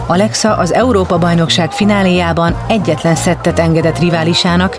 Alexa 0.08 0.56
az 0.58 0.74
Európa-bajnokság 0.74 1.72
fináléjában 1.72 2.56
egyetlen 2.68 3.16
szettet 3.16 3.60
engedett 3.60 4.00
riválisának, 4.00 4.78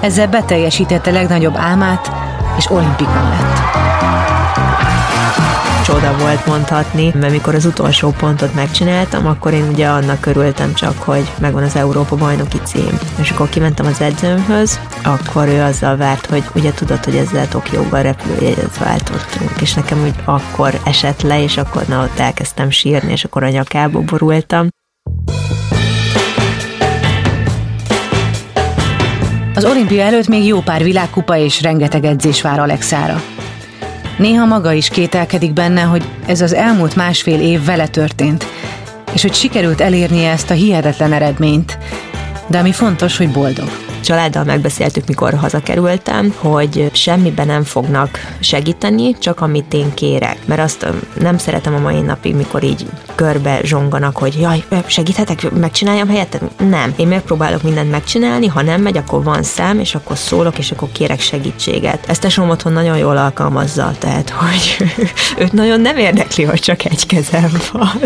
ezzel 0.00 0.28
beteljesítette 0.28 1.10
legnagyobb 1.10 1.54
álmát, 1.56 2.10
és 2.58 2.70
olimpikon 2.70 3.28
lett 3.28 3.59
csoda 5.90 6.16
volt 6.18 6.46
mondhatni, 6.46 7.12
mert 7.20 7.32
mikor 7.32 7.54
az 7.54 7.64
utolsó 7.64 8.10
pontot 8.10 8.54
megcsináltam, 8.54 9.26
akkor 9.26 9.52
én 9.52 9.68
ugye 9.68 9.86
annak 9.86 10.26
örültem 10.26 10.74
csak, 10.74 11.02
hogy 11.02 11.30
megvan 11.40 11.62
az 11.62 11.76
Európa 11.76 12.16
bajnoki 12.16 12.58
cím. 12.64 12.98
És 13.20 13.30
akkor 13.30 13.48
kimentem 13.48 13.86
az 13.86 14.00
edzőmhöz, 14.00 14.80
akkor 15.04 15.48
ő 15.48 15.62
azzal 15.62 15.96
várt, 15.96 16.26
hogy 16.26 16.44
ugye 16.54 16.72
tudod, 16.72 17.04
hogy 17.04 17.16
ezzel 17.16 17.48
Tokióban 17.48 18.02
repülőjegyet 18.02 18.78
váltottunk, 18.78 19.60
és 19.60 19.74
nekem 19.74 20.02
úgy 20.02 20.14
akkor 20.24 20.80
esett 20.84 21.22
le, 21.22 21.42
és 21.42 21.56
akkor 21.56 21.82
na 21.86 22.02
ott 22.02 22.18
elkezdtem 22.18 22.70
sírni, 22.70 23.12
és 23.12 23.24
akkor 23.24 23.42
a 23.42 23.48
nyakába 23.48 24.00
borultam. 24.00 24.68
Az 29.54 29.64
olimpia 29.64 30.02
előtt 30.02 30.28
még 30.28 30.46
jó 30.46 30.60
pár 30.60 30.82
világkupa 30.82 31.36
és 31.36 31.62
rengeteg 31.62 32.04
edzés 32.04 32.42
vár 32.42 32.58
Alexára. 32.58 33.20
Néha 34.20 34.44
maga 34.44 34.72
is 34.72 34.88
kételkedik 34.88 35.52
benne, 35.52 35.80
hogy 35.80 36.04
ez 36.26 36.40
az 36.40 36.54
elmúlt 36.54 36.96
másfél 36.96 37.40
év 37.40 37.64
vele 37.64 37.88
történt, 37.88 38.46
és 39.12 39.22
hogy 39.22 39.34
sikerült 39.34 39.80
elérnie 39.80 40.30
ezt 40.30 40.50
a 40.50 40.54
hihetetlen 40.54 41.12
eredményt. 41.12 41.78
De 42.46 42.58
ami 42.58 42.72
fontos, 42.72 43.16
hogy 43.16 43.30
boldog 43.30 43.89
családdal 44.00 44.44
megbeszéltük, 44.44 45.06
mikor 45.06 45.34
hazakerültem, 45.34 46.34
hogy 46.38 46.90
semmiben 46.92 47.46
nem 47.46 47.62
fognak 47.62 48.18
segíteni, 48.40 49.18
csak 49.18 49.40
amit 49.40 49.74
én 49.74 49.94
kérek. 49.94 50.36
Mert 50.44 50.60
azt 50.60 50.86
nem 51.20 51.38
szeretem 51.38 51.74
a 51.74 51.78
mai 51.78 52.00
napig, 52.00 52.34
mikor 52.34 52.62
így 52.62 52.86
körbe 53.14 53.60
zsonganak, 53.62 54.16
hogy 54.16 54.38
jaj, 54.40 54.64
segíthetek, 54.86 55.50
megcsináljam 55.50 56.08
helyetted? 56.08 56.40
Nem. 56.68 56.94
Én 56.96 57.08
megpróbálok 57.08 57.62
mindent 57.62 57.90
megcsinálni, 57.90 58.46
ha 58.46 58.62
nem 58.62 58.82
megy, 58.82 58.96
akkor 58.96 59.22
van 59.22 59.42
szám, 59.42 59.78
és 59.78 59.94
akkor 59.94 60.16
szólok, 60.16 60.58
és 60.58 60.70
akkor 60.70 60.88
kérek 60.92 61.20
segítséget. 61.20 62.08
Ezt 62.08 62.20
tesom 62.20 62.50
otthon 62.50 62.72
nagyon 62.72 62.96
jól 62.96 63.16
alkalmazza, 63.16 63.92
tehát, 63.98 64.30
hogy 64.30 64.92
őt 65.42 65.52
nagyon 65.52 65.80
nem 65.80 65.96
érdekli, 65.96 66.44
hogy 66.44 66.60
csak 66.60 66.84
egy 66.84 67.06
kezem 67.06 67.50
van. 67.72 68.00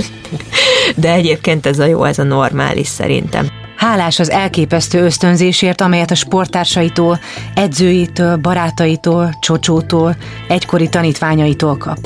De 0.97 1.13
egyébként 1.13 1.67
ez 1.67 1.79
a 1.79 1.85
jó, 1.85 2.05
ez 2.05 2.19
a 2.19 2.23
normális 2.23 2.89
szerintem. 2.89 3.64
Hálás 3.77 4.19
az 4.19 4.31
elképesztő 4.31 5.05
ösztönzésért, 5.05 5.81
amelyet 5.81 6.11
a 6.11 6.15
sporttársaitól, 6.15 7.21
edzőitől, 7.55 8.37
barátaitól, 8.37 9.37
csocsótól, 9.41 10.17
egykori 10.49 10.89
tanítványaitól 10.89 11.77
kap. 11.77 11.99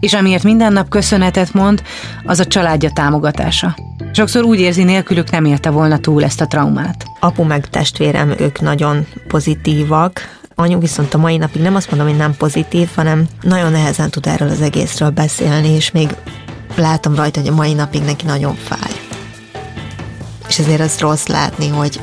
És 0.00 0.14
amiért 0.14 0.42
minden 0.42 0.72
nap 0.72 0.88
köszönetet 0.88 1.52
mond, 1.52 1.82
az 2.24 2.40
a 2.40 2.44
családja 2.44 2.90
támogatása. 2.90 3.76
Sokszor 4.12 4.44
úgy 4.44 4.60
érzi, 4.60 4.84
nélkülük 4.84 5.30
nem 5.30 5.44
érte 5.44 5.70
volna 5.70 5.98
túl 5.98 6.24
ezt 6.24 6.40
a 6.40 6.46
traumát. 6.46 7.04
Apu 7.20 7.42
meg 7.42 7.68
testvérem, 7.68 8.34
ők 8.38 8.60
nagyon 8.60 9.06
pozitívak, 9.28 10.34
Anyu 10.58 10.78
viszont 10.78 11.14
a 11.14 11.18
mai 11.18 11.36
napig 11.36 11.62
nem 11.62 11.74
azt 11.74 11.90
mondom, 11.90 12.08
hogy 12.08 12.16
nem 12.16 12.36
pozitív, 12.36 12.88
hanem 12.94 13.26
nagyon 13.42 13.72
nehezen 13.72 14.10
tud 14.10 14.26
erről 14.26 14.48
az 14.48 14.60
egészről 14.60 15.10
beszélni, 15.10 15.68
és 15.68 15.90
még 15.90 16.08
látom 16.76 17.14
rajta, 17.14 17.40
hogy 17.40 17.48
a 17.48 17.54
mai 17.54 17.72
napig 17.72 18.02
neki 18.02 18.26
nagyon 18.26 18.54
fáj 18.54 18.95
és 20.48 20.58
ezért 20.58 20.80
az 20.80 20.98
rossz 20.98 21.26
látni, 21.26 21.68
hogy 21.68 22.00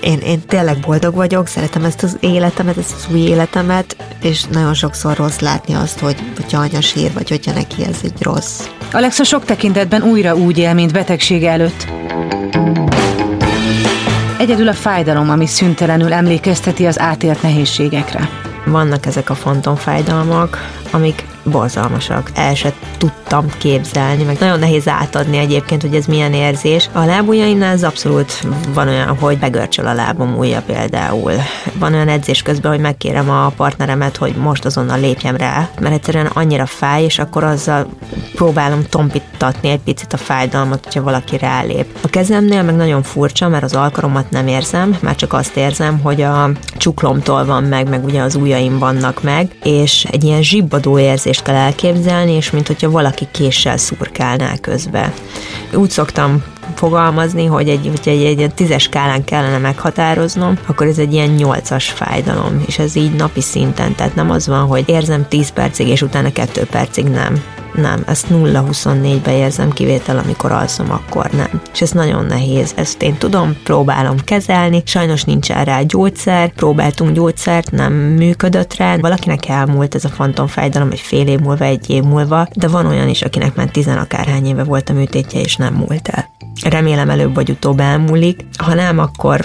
én, 0.00 0.18
én 0.18 0.40
tényleg 0.46 0.78
boldog 0.78 1.14
vagyok, 1.14 1.46
szeretem 1.46 1.84
ezt 1.84 2.02
az 2.02 2.16
életemet, 2.20 2.76
ezt 2.76 2.94
az 2.94 3.06
új 3.12 3.20
életemet, 3.20 3.96
és 4.22 4.44
nagyon 4.44 4.74
sokszor 4.74 5.16
rossz 5.16 5.38
látni 5.38 5.74
azt, 5.74 5.98
hogy 5.98 6.16
hogyha 6.36 6.60
anya 6.60 6.80
sír, 6.80 7.12
vagy 7.12 7.28
hogyha 7.28 7.52
neki 7.52 7.84
ez 7.84 7.96
egy 8.02 8.22
rossz. 8.22 8.60
Alexa 8.92 9.24
sok 9.24 9.44
tekintetben 9.44 10.02
újra 10.02 10.34
úgy 10.34 10.58
él, 10.58 10.74
mint 10.74 10.92
betegsége 10.92 11.50
előtt. 11.50 11.86
Egyedül 14.38 14.68
a 14.68 14.74
fájdalom, 14.74 15.30
ami 15.30 15.46
szüntelenül 15.46 16.12
emlékezteti 16.12 16.86
az 16.86 16.98
átélt 16.98 17.42
nehézségekre. 17.42 18.28
Vannak 18.66 19.06
ezek 19.06 19.30
a 19.30 19.34
fantomfájdalmak, 19.34 20.70
amik 20.90 21.24
borzalmasak. 21.44 22.30
El 22.34 22.54
se 22.54 22.72
tudtam 23.30 23.58
képzelni, 23.58 24.22
meg 24.22 24.36
nagyon 24.38 24.58
nehéz 24.58 24.88
átadni 24.88 25.38
egyébként, 25.38 25.82
hogy 25.82 25.94
ez 25.94 26.06
milyen 26.06 26.32
érzés. 26.32 26.88
A 26.92 27.04
lábujjaimnál 27.04 27.72
ez 27.72 27.82
abszolút 27.82 28.46
van 28.74 28.88
olyan, 28.88 29.16
hogy 29.18 29.38
begörcsöl 29.38 29.86
a 29.86 29.92
lábom 29.92 30.38
ujja 30.38 30.62
például. 30.66 31.32
Van 31.78 31.94
olyan 31.94 32.08
edzés 32.08 32.42
közben, 32.42 32.70
hogy 32.70 32.80
megkérem 32.80 33.30
a 33.30 33.52
partneremet, 33.56 34.16
hogy 34.16 34.34
most 34.34 34.64
azonnal 34.64 35.00
lépjem 35.00 35.36
rá, 35.36 35.68
mert 35.80 35.94
egyszerűen 35.94 36.26
annyira 36.26 36.66
fáj, 36.66 37.04
és 37.04 37.18
akkor 37.18 37.44
azzal 37.44 37.86
próbálom 38.34 38.82
tompítatni 38.88 39.68
egy 39.68 39.80
picit 39.80 40.12
a 40.12 40.16
fájdalmat, 40.16 40.84
hogyha 40.84 41.02
valaki 41.02 41.38
rálép. 41.38 41.86
A 42.02 42.08
kezemnél 42.08 42.62
meg 42.62 42.76
nagyon 42.76 43.02
furcsa, 43.02 43.48
mert 43.48 43.64
az 43.64 43.74
alkaromat 43.74 44.30
nem 44.30 44.46
érzem, 44.46 44.98
már 45.00 45.14
csak 45.14 45.32
azt 45.32 45.56
érzem, 45.56 46.00
hogy 46.02 46.22
a 46.22 46.50
csuklomtól 46.76 47.44
van 47.44 47.64
meg, 47.64 47.88
meg 47.88 48.04
ugye 48.04 48.22
az 48.22 48.34
ujjaim 48.34 48.78
vannak 48.78 49.22
meg, 49.22 49.50
és 49.62 50.06
egy 50.10 50.24
ilyen 50.24 50.42
zsibbadó 50.42 50.98
érzést 50.98 51.42
kell 51.42 51.54
elképzelni, 51.54 52.32
és 52.32 52.50
mint 52.50 52.66
hogyha 52.66 52.90
valaki 52.90 53.19
késsel 53.30 53.76
szurkálná 53.76 54.56
közbe. 54.60 55.12
Úgy 55.74 55.90
szoktam 55.90 56.42
fogalmazni, 56.74 57.46
hogy 57.46 57.68
egy, 57.68 57.86
hogy 57.86 58.12
egy, 58.12 58.24
egy, 58.24 58.42
egy 58.42 58.54
tízes 58.54 58.82
skálán 58.82 59.24
kellene 59.24 59.58
meghatároznom, 59.58 60.58
akkor 60.66 60.86
ez 60.86 60.98
egy 60.98 61.12
ilyen 61.12 61.28
nyolcas 61.28 61.88
fájdalom, 61.88 62.62
és 62.66 62.78
ez 62.78 62.96
így 62.96 63.12
napi 63.12 63.40
szinten, 63.40 63.94
tehát 63.94 64.14
nem 64.14 64.30
az 64.30 64.46
van, 64.46 64.66
hogy 64.66 64.84
érzem 64.86 65.28
10 65.28 65.50
percig, 65.50 65.88
és 65.88 66.02
utána 66.02 66.32
2 66.32 66.64
percig 66.64 67.04
nem 67.04 67.42
nem, 67.74 68.02
ezt 68.06 68.26
0-24-be 68.30 69.36
érzem 69.36 69.70
kivétel, 69.70 70.18
amikor 70.18 70.52
alszom, 70.52 70.90
akkor 70.90 71.30
nem. 71.30 71.60
És 71.72 71.80
ez 71.80 71.90
nagyon 71.90 72.26
nehéz. 72.26 72.72
Ezt 72.76 73.02
én 73.02 73.16
tudom, 73.18 73.56
próbálom 73.64 74.16
kezelni, 74.24 74.82
sajnos 74.84 75.24
nincs 75.24 75.48
rá 75.48 75.82
gyógyszer, 75.82 76.52
próbáltunk 76.52 77.12
gyógyszert, 77.12 77.70
nem 77.70 77.92
működött 77.92 78.76
rá. 78.76 78.96
Valakinek 78.96 79.48
elmúlt 79.48 79.94
ez 79.94 80.04
a 80.04 80.08
fantomfájdalom 80.08 80.90
egy 80.90 81.00
fél 81.00 81.26
év 81.26 81.38
múlva, 81.38 81.64
egy 81.64 81.90
év 81.90 82.02
múlva, 82.02 82.48
de 82.54 82.68
van 82.68 82.86
olyan 82.86 83.08
is, 83.08 83.22
akinek 83.22 83.54
már 83.54 83.68
tizen 83.68 83.98
akárhány 83.98 84.46
éve 84.46 84.64
volt 84.64 84.88
a 84.88 84.92
műtétje, 84.92 85.40
és 85.40 85.56
nem 85.56 85.74
múlt 85.74 86.08
el. 86.08 86.28
Remélem 86.64 87.10
előbb 87.10 87.34
vagy 87.34 87.50
utóbb 87.50 87.80
elmúlik, 87.80 88.44
ha 88.58 88.74
nem, 88.74 88.98
akkor 88.98 89.44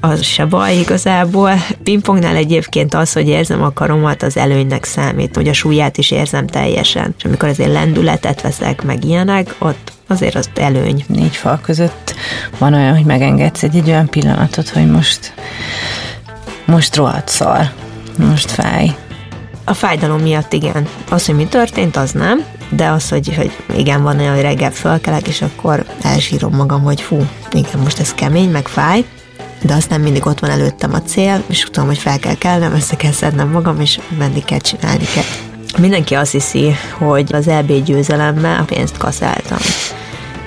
az 0.00 0.22
se 0.22 0.44
baj 0.44 0.76
igazából. 0.76 1.52
Pingpongnál 1.82 2.36
egyébként 2.36 2.94
az, 2.94 3.12
hogy 3.12 3.28
érzem 3.28 3.62
a 3.62 3.72
karomat, 3.72 4.22
az 4.22 4.36
előnynek 4.36 4.84
számít, 4.84 5.34
hogy 5.34 5.48
a 5.48 5.52
súlyát 5.52 5.98
is 5.98 6.10
érzem 6.10 6.46
teljesen. 6.46 7.14
És 7.18 7.24
amikor 7.24 7.48
azért 7.48 7.72
lendületet 7.72 8.40
veszek, 8.40 8.82
meg 8.82 9.04
ilyenek, 9.04 9.54
ott 9.58 9.92
azért 10.06 10.34
az 10.34 10.50
előny. 10.54 11.04
Négy 11.06 11.36
fal 11.36 11.60
között 11.62 12.14
van 12.58 12.74
olyan, 12.74 12.96
hogy 12.96 13.04
megengedsz 13.04 13.62
egy, 13.62 13.76
egy 13.76 13.88
olyan 13.88 14.08
pillanatot, 14.08 14.68
hogy 14.68 14.90
most 14.90 15.34
most 16.70 16.96
rohadt 16.96 17.28
szar, 17.28 17.70
most 18.16 18.50
fáj. 18.50 18.96
A 19.64 19.74
fájdalom 19.74 20.20
miatt 20.20 20.52
igen. 20.52 20.88
Az, 21.10 21.26
hogy 21.26 21.34
mi 21.34 21.44
történt, 21.44 21.96
az 21.96 22.12
nem. 22.12 22.44
de 22.68 22.88
az, 22.88 23.08
hogy, 23.08 23.34
hogy 23.36 23.78
igen, 23.78 24.02
van 24.02 24.18
olyan, 24.18 24.34
hogy 24.34 24.42
reggel 24.42 24.70
fölkelek, 24.70 25.28
és 25.28 25.42
akkor 25.42 25.84
elsírom 26.02 26.54
magam, 26.54 26.82
hogy 26.82 27.00
fú, 27.00 27.26
igen, 27.52 27.80
most 27.82 28.00
ez 28.00 28.14
kemény, 28.14 28.50
meg 28.50 28.68
fáj, 28.68 29.04
de 29.62 29.74
aztán 29.74 30.00
mindig 30.00 30.26
ott 30.26 30.40
van 30.40 30.50
előttem 30.50 30.94
a 30.94 31.02
cél, 31.02 31.42
és 31.46 31.60
tudom, 31.70 31.86
hogy 31.86 31.98
fel 31.98 32.18
kell 32.18 32.34
kelnem, 32.34 32.72
össze 32.72 32.96
kell 32.96 33.12
szednem 33.12 33.48
magam, 33.48 33.80
és 33.80 34.00
menni 34.18 34.44
kell, 34.44 34.58
csinálni 34.58 35.04
kell. 35.14 35.24
Mindenki 35.78 36.14
azt 36.14 36.32
hiszi, 36.32 36.72
hogy 36.98 37.34
az 37.34 37.48
EB 37.48 37.72
győzelemmel 37.84 38.64
pénzt 38.64 38.96
kaszáltam, 38.96 39.58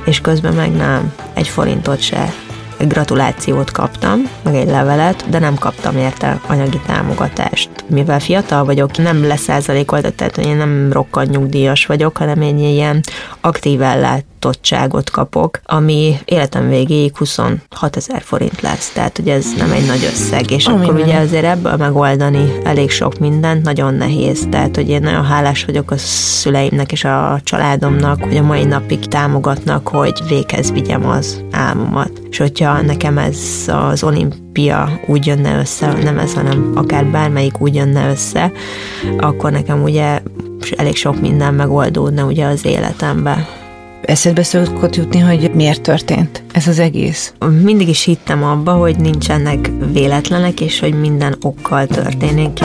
és 0.05 0.21
közben 0.21 0.53
meg 0.53 0.71
nem, 0.71 1.13
egy 1.33 1.47
forintot 1.47 2.01
se 2.01 2.33
gratulációt 2.87 3.71
kaptam, 3.71 4.29
meg 4.43 4.55
egy 4.55 4.67
levelet, 4.67 5.29
de 5.29 5.39
nem 5.39 5.55
kaptam 5.55 5.97
érte 5.97 6.39
anyagi 6.47 6.79
támogatást. 6.85 7.69
Mivel 7.87 8.19
fiatal 8.19 8.65
vagyok, 8.65 8.97
nem 8.97 9.27
leszázalékoltat, 9.27 10.13
tehát 10.13 10.37
én 10.37 10.55
nem 10.55 10.91
rokkant 10.91 11.29
nyugdíjas 11.29 11.85
vagyok, 11.85 12.17
hanem 12.17 12.41
én 12.41 12.57
ilyen 12.57 13.01
aktív 13.41 13.81
ellátottságot 14.43 15.09
kapok, 15.09 15.59
ami 15.65 16.15
életem 16.25 16.69
végéig 16.69 17.17
26 17.17 17.95
ezer 17.95 18.21
forint 18.21 18.61
lesz. 18.61 18.89
Tehát, 18.89 19.17
hogy 19.17 19.29
ez 19.29 19.45
nem 19.57 19.71
egy 19.71 19.85
nagy 19.85 20.03
összeg, 20.11 20.51
és 20.51 20.65
Ami 20.65 20.83
akkor 20.83 20.99
ugye 20.99 21.17
azért 21.17 21.43
ebből 21.43 21.75
megoldani 21.75 22.51
elég 22.63 22.89
sok 22.89 23.19
mindent, 23.19 23.63
nagyon 23.63 23.93
nehéz. 23.93 24.47
Tehát, 24.49 24.75
hogy 24.75 24.89
én 24.89 25.01
nagyon 25.01 25.25
hálás 25.25 25.65
vagyok 25.65 25.91
a 25.91 25.97
szüleimnek 25.97 26.91
és 26.91 27.03
a 27.03 27.39
családomnak, 27.43 28.23
hogy 28.23 28.37
a 28.37 28.43
mai 28.43 28.63
napig 28.63 28.99
támogatnak, 28.99 29.87
hogy 29.87 30.21
véghez 30.27 30.71
vigyem 30.71 31.05
az 31.07 31.41
álmomat. 31.51 32.11
És 32.29 32.37
hogyha 32.37 32.81
nekem 32.81 33.17
ez 33.17 33.37
az 33.67 34.03
olimpia 34.03 34.99
úgy 35.07 35.25
jönne 35.25 35.59
össze, 35.59 35.93
nem 36.03 36.19
ez, 36.19 36.33
hanem 36.33 36.71
akár 36.75 37.05
bármelyik 37.05 37.61
úgy 37.61 37.75
jönne 37.75 38.09
össze, 38.09 38.51
akkor 39.17 39.51
nekem 39.51 39.83
ugye 39.83 40.21
elég 40.75 40.95
sok 40.95 41.21
minden 41.21 41.53
megoldódna 41.53 42.25
ugye 42.25 42.45
az 42.45 42.65
életembe. 42.65 43.61
Eszedbe 44.05 44.43
szokott 44.43 44.95
jutni, 44.95 45.19
hogy 45.19 45.51
miért 45.53 45.81
történt 45.81 46.43
ez 46.53 46.67
az 46.67 46.79
egész? 46.79 47.33
Mindig 47.61 47.87
is 47.87 48.03
hittem 48.03 48.43
abba, 48.43 48.71
hogy 48.71 48.97
nincsenek 48.97 49.71
véletlenek, 49.91 50.61
és 50.61 50.79
hogy 50.79 50.99
minden 50.99 51.35
okkal 51.41 51.87
történik. 51.87 52.59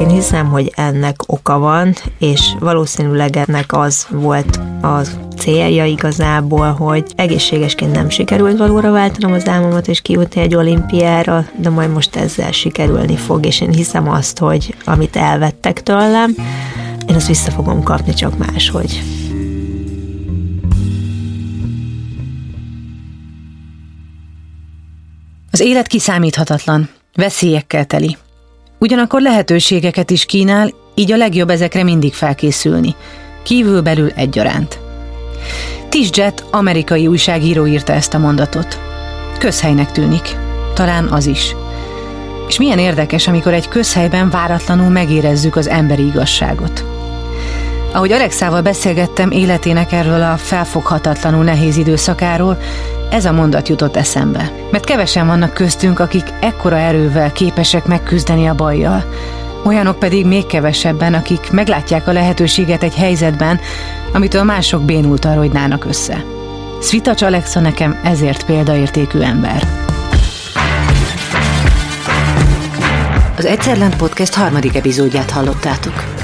Én 0.00 0.08
hiszem, 0.08 0.46
hogy 0.46 0.72
ennek 0.76 1.16
oka 1.26 1.58
van, 1.58 1.94
és 2.18 2.54
valószínűleg 2.60 3.36
ennek 3.36 3.72
az 3.72 4.06
volt 4.10 4.60
az 4.80 5.18
célja 5.38 5.84
igazából, 5.84 6.70
hogy 6.72 7.04
egészségesként 7.16 7.92
nem 7.92 8.08
sikerült 8.08 8.58
valóra 8.58 8.90
váltanom 8.90 9.32
az 9.32 9.48
álmomat 9.48 9.88
és 9.88 10.00
kijutni 10.00 10.40
egy 10.40 10.54
olimpiára, 10.54 11.46
de 11.56 11.70
majd 11.70 11.92
most 11.92 12.16
ezzel 12.16 12.52
sikerülni 12.52 13.16
fog, 13.16 13.46
és 13.46 13.60
én 13.60 13.72
hiszem 13.72 14.08
azt, 14.08 14.38
hogy 14.38 14.74
amit 14.84 15.16
elvettek 15.16 15.82
tőlem, 15.82 16.34
én 17.08 17.14
azt 17.14 17.26
vissza 17.26 17.50
fogom 17.50 17.82
kapni, 17.82 18.14
csak 18.14 18.38
máshogy. 18.38 19.21
Az 25.54 25.60
élet 25.60 25.86
kiszámíthatatlan, 25.86 26.88
veszélyekkel 27.14 27.84
teli. 27.84 28.16
Ugyanakkor 28.78 29.20
lehetőségeket 29.20 30.10
is 30.10 30.24
kínál, 30.24 30.70
így 30.94 31.12
a 31.12 31.16
legjobb 31.16 31.50
ezekre 31.50 31.82
mindig 31.82 32.14
felkészülni. 32.14 32.94
Kívülbelül 33.42 34.10
egyaránt. 34.14 34.78
Tisjet, 35.88 36.44
amerikai 36.50 37.06
újságíró 37.06 37.66
írta 37.66 37.92
ezt 37.92 38.14
a 38.14 38.18
mondatot. 38.18 38.78
Közhelynek 39.38 39.92
tűnik. 39.92 40.36
Talán 40.74 41.08
az 41.08 41.26
is. 41.26 41.54
És 42.48 42.58
milyen 42.58 42.78
érdekes, 42.78 43.28
amikor 43.28 43.52
egy 43.52 43.68
közhelyben 43.68 44.30
váratlanul 44.30 44.88
megérezzük 44.88 45.56
az 45.56 45.68
emberi 45.68 46.06
igazságot. 46.06 46.84
Ahogy 47.92 48.12
Alexával 48.12 48.62
beszélgettem 48.62 49.30
életének 49.30 49.92
erről 49.92 50.22
a 50.22 50.36
felfoghatatlanul 50.36 51.44
nehéz 51.44 51.76
időszakáról, 51.76 52.58
ez 53.12 53.24
a 53.24 53.32
mondat 53.32 53.68
jutott 53.68 53.96
eszembe. 53.96 54.52
Mert 54.70 54.84
kevesen 54.84 55.26
vannak 55.26 55.54
köztünk, 55.54 55.98
akik 55.98 56.24
ekkora 56.40 56.78
erővel 56.78 57.32
képesek 57.32 57.84
megküzdeni 57.86 58.46
a 58.46 58.54
bajjal. 58.54 59.04
Olyanok 59.64 59.98
pedig 59.98 60.26
még 60.26 60.46
kevesebben, 60.46 61.14
akik 61.14 61.50
meglátják 61.50 62.08
a 62.08 62.12
lehetőséget 62.12 62.82
egy 62.82 62.94
helyzetben, 62.94 63.60
amitől 64.12 64.42
mások 64.42 64.82
bénultan 64.82 65.34
rojdnának 65.34 65.84
össze. 65.84 66.24
Svitacs 66.82 67.22
Alexa 67.22 67.60
nekem 67.60 68.00
ezért 68.04 68.44
példaértékű 68.44 69.20
ember. 69.20 69.66
Az 73.36 73.44
Egyszerlen 73.44 73.96
Podcast 73.96 74.34
harmadik 74.34 74.76
epizódját 74.76 75.30
hallottátok. 75.30 76.21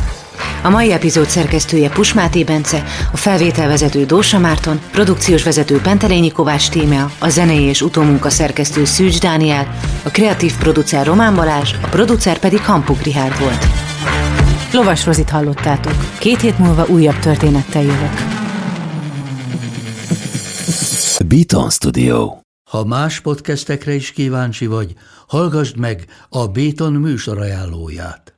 A 0.69 0.71
mai 0.71 0.93
epizód 0.93 1.29
szerkesztője 1.29 1.91
Pusmáté 1.91 2.45
Bence, 2.45 2.85
a 3.13 3.17
felvételvezető 3.17 4.05
Dósa 4.05 4.39
Márton, 4.39 4.81
produkciós 4.91 5.43
vezető 5.43 5.81
Pentelényi 5.81 6.31
Kovács 6.31 6.69
Tímea, 6.69 7.11
a 7.19 7.29
zenei 7.29 7.63
és 7.63 7.83
utómunka 7.83 8.31
szerkesztő 8.31 8.85
Szűcs 8.85 9.21
Dániel, 9.21 9.79
a 10.03 10.09
kreatív 10.09 10.57
producer 10.59 11.07
Román 11.07 11.35
Balázs, 11.35 11.73
a 11.83 11.87
producer 11.87 12.39
pedig 12.39 12.61
Hampuk 12.61 13.03
Rihárd 13.03 13.39
volt. 13.39 13.67
Lovas 14.73 15.07
Rozit 15.07 15.31
hallottátok. 15.31 15.95
Két 16.19 16.41
hét 16.41 16.59
múlva 16.59 16.87
újabb 16.87 17.19
történettel 17.19 17.83
jövök. 17.83 18.15
Beaton 21.27 21.71
Studio. 21.71 22.37
Ha 22.71 22.85
más 22.85 23.21
podcastekre 23.21 23.95
is 23.95 24.13
kíváncsi 24.13 24.67
vagy, 24.67 24.93
hallgassd 25.27 25.77
meg 25.77 26.05
a 26.29 26.47
Béton 26.47 26.93
műsor 26.93 27.39
ajánlóját. 27.41 28.38